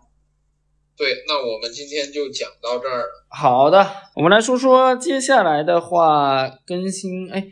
[0.97, 3.05] 对，那我们今天就讲到这儿。
[3.29, 7.31] 好的，我们来说说接下来的话更新。
[7.31, 7.49] 哎，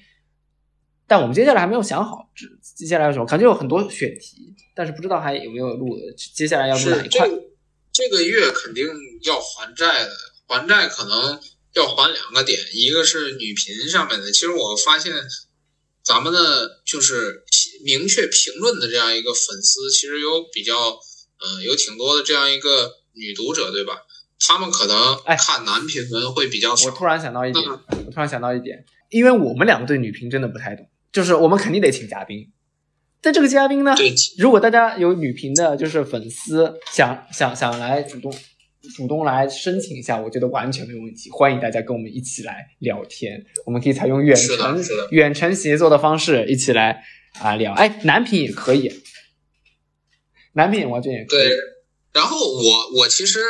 [1.07, 3.27] 但我们接下来还没有想好，接接下来有什么？
[3.27, 5.97] 感觉有很多选题，但是不知道还有没有录。
[6.35, 7.29] 接下来要录哪一块？
[7.93, 8.87] 这个月肯定
[9.23, 10.11] 要还债的，
[10.47, 11.41] 还债可能
[11.75, 14.33] 要还两个点，一个是女频上面的。
[14.33, 15.13] 其实我发现
[16.03, 17.45] 咱们的就是
[17.85, 20.99] 明确评论的这样一个粉丝，其实有比较，
[21.39, 22.97] 嗯，有挺多的这样一个。
[23.17, 23.95] 女读者对吧？
[24.41, 26.87] 他们可能看男评文会比较少。
[26.87, 32.51] 我突然想到一点，我突然想到一点，因为我们两个对女评真的不太懂，就是我们肯定得请嘉宾。
[33.25, 33.95] 但这个嘉宾呢，
[34.39, 38.31] 如果大家有女频的，就是粉丝想想想来主动
[38.95, 43.43] 主动来申请一下，我觉得完全没有问题，欢迎大家跟我们一起来聊天。
[43.65, 47.03] 我们可以采用远程远程协作的方式一起来
[47.41, 47.73] 啊聊。
[47.73, 48.93] 哎，男频也可以，
[50.53, 51.49] 男频完全也可以。
[52.13, 53.41] 然后我我其实，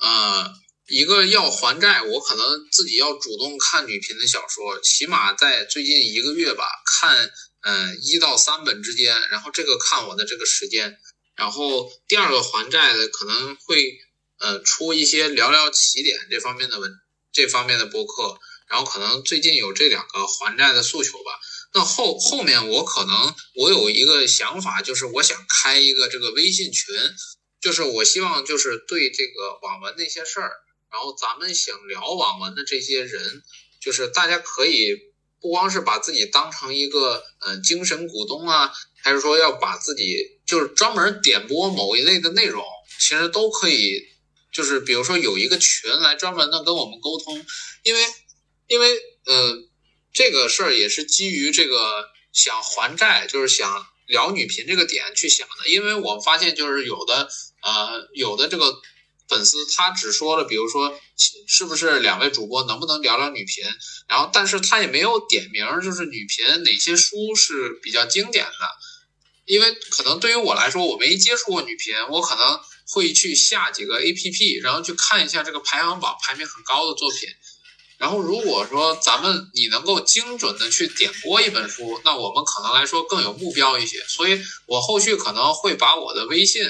[0.00, 0.50] 呃，
[0.88, 6.64] 一个要还债，我可能自己要主动看女频的小说，起码在最近一个月吧，
[7.00, 7.30] 看
[7.62, 9.16] 嗯一到三本之间。
[9.30, 10.98] 然后这个看我的这个时间，
[11.34, 13.98] 然后第二个还债的可能会
[14.38, 16.92] 呃出一些聊聊起点这方面的文
[17.32, 18.38] 这方面的博客。
[18.68, 21.38] 然后可能最近有这两个还债的诉求吧。
[21.74, 26.94] 那后后面我可能我有一个想法，就是我想开一个这个微信群。
[27.60, 30.50] 就是我希望，就是对这个网文那些事儿，
[30.90, 33.42] 然后咱们想聊网文的这些人，
[33.80, 34.96] 就是大家可以
[35.42, 38.72] 不光是把自己当成一个呃精神股东啊，
[39.02, 40.16] 还是说要把自己
[40.46, 42.64] 就是专门点播某一类的内容，
[42.98, 44.06] 其实都可以，
[44.52, 47.44] 就是比如说有一个群来专门的跟我们沟通，
[47.82, 48.00] 因为
[48.68, 48.94] 因为
[49.26, 49.58] 呃
[50.14, 57.28] 这个事儿也是基于这个想还债，就是想聊女频这个点去想的，因为我发现就是有的。
[57.64, 58.74] 呃，有的这个
[59.32, 61.00] 粉丝他只说了，比如说
[61.48, 63.64] 是不是两位主播能不能聊聊女频，
[64.06, 68.52] 然后但是他也没有点名，就是女频哪些书是比较经典的，
[69.46, 72.60] 因为可能对于我来说，我没接触过女频，我可能
[72.90, 77.30] 会去下几个 A P P，然后去看一下这个排行榜排名很高的作品，
[77.96, 86.62] 然后如果说咱们你能够精准的去点播一本书，那我们可能来说更有目标一些，所以我后续可能会把我的微信。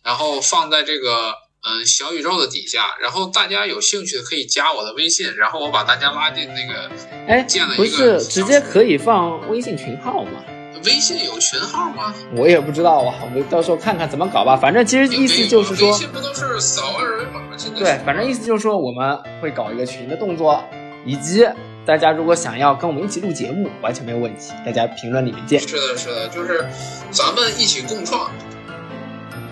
[0.00, 6.90] 然后放在这个嗯小宇宙的底下，然后大家有兴趣的可以加我的微信，然后我把大家拉进那个
[7.26, 10.42] 哎，建了一个不是直接可以放微信群号吗？
[10.84, 12.14] 微信有群号吗？
[12.36, 14.56] 我也不知道啊，我们到时候看看怎么搞吧。
[14.56, 17.40] 反正其实意思就是说，微信不都是扫二维码？
[17.76, 20.62] 对，反正意思就是说我们会搞一个群的动作，
[21.04, 21.44] 以及
[21.84, 24.52] 大家如果想要跟我们一起录节目，完全没有问题。
[24.64, 25.60] 大家评论里面见。
[25.60, 26.64] 是的，是的，就是
[27.10, 28.30] 咱们一起共创。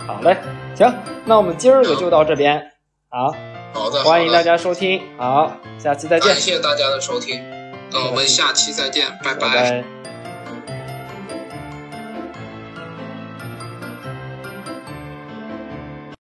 [0.07, 0.37] 好嘞，
[0.75, 0.95] 行，
[1.25, 2.73] 那我们今儿个就到这边，
[3.09, 3.35] 好，
[3.75, 7.43] 好的，欢迎大家收听，好，下期再见，感谢大家的收听，
[7.91, 9.85] 那我们下期再见，拜拜。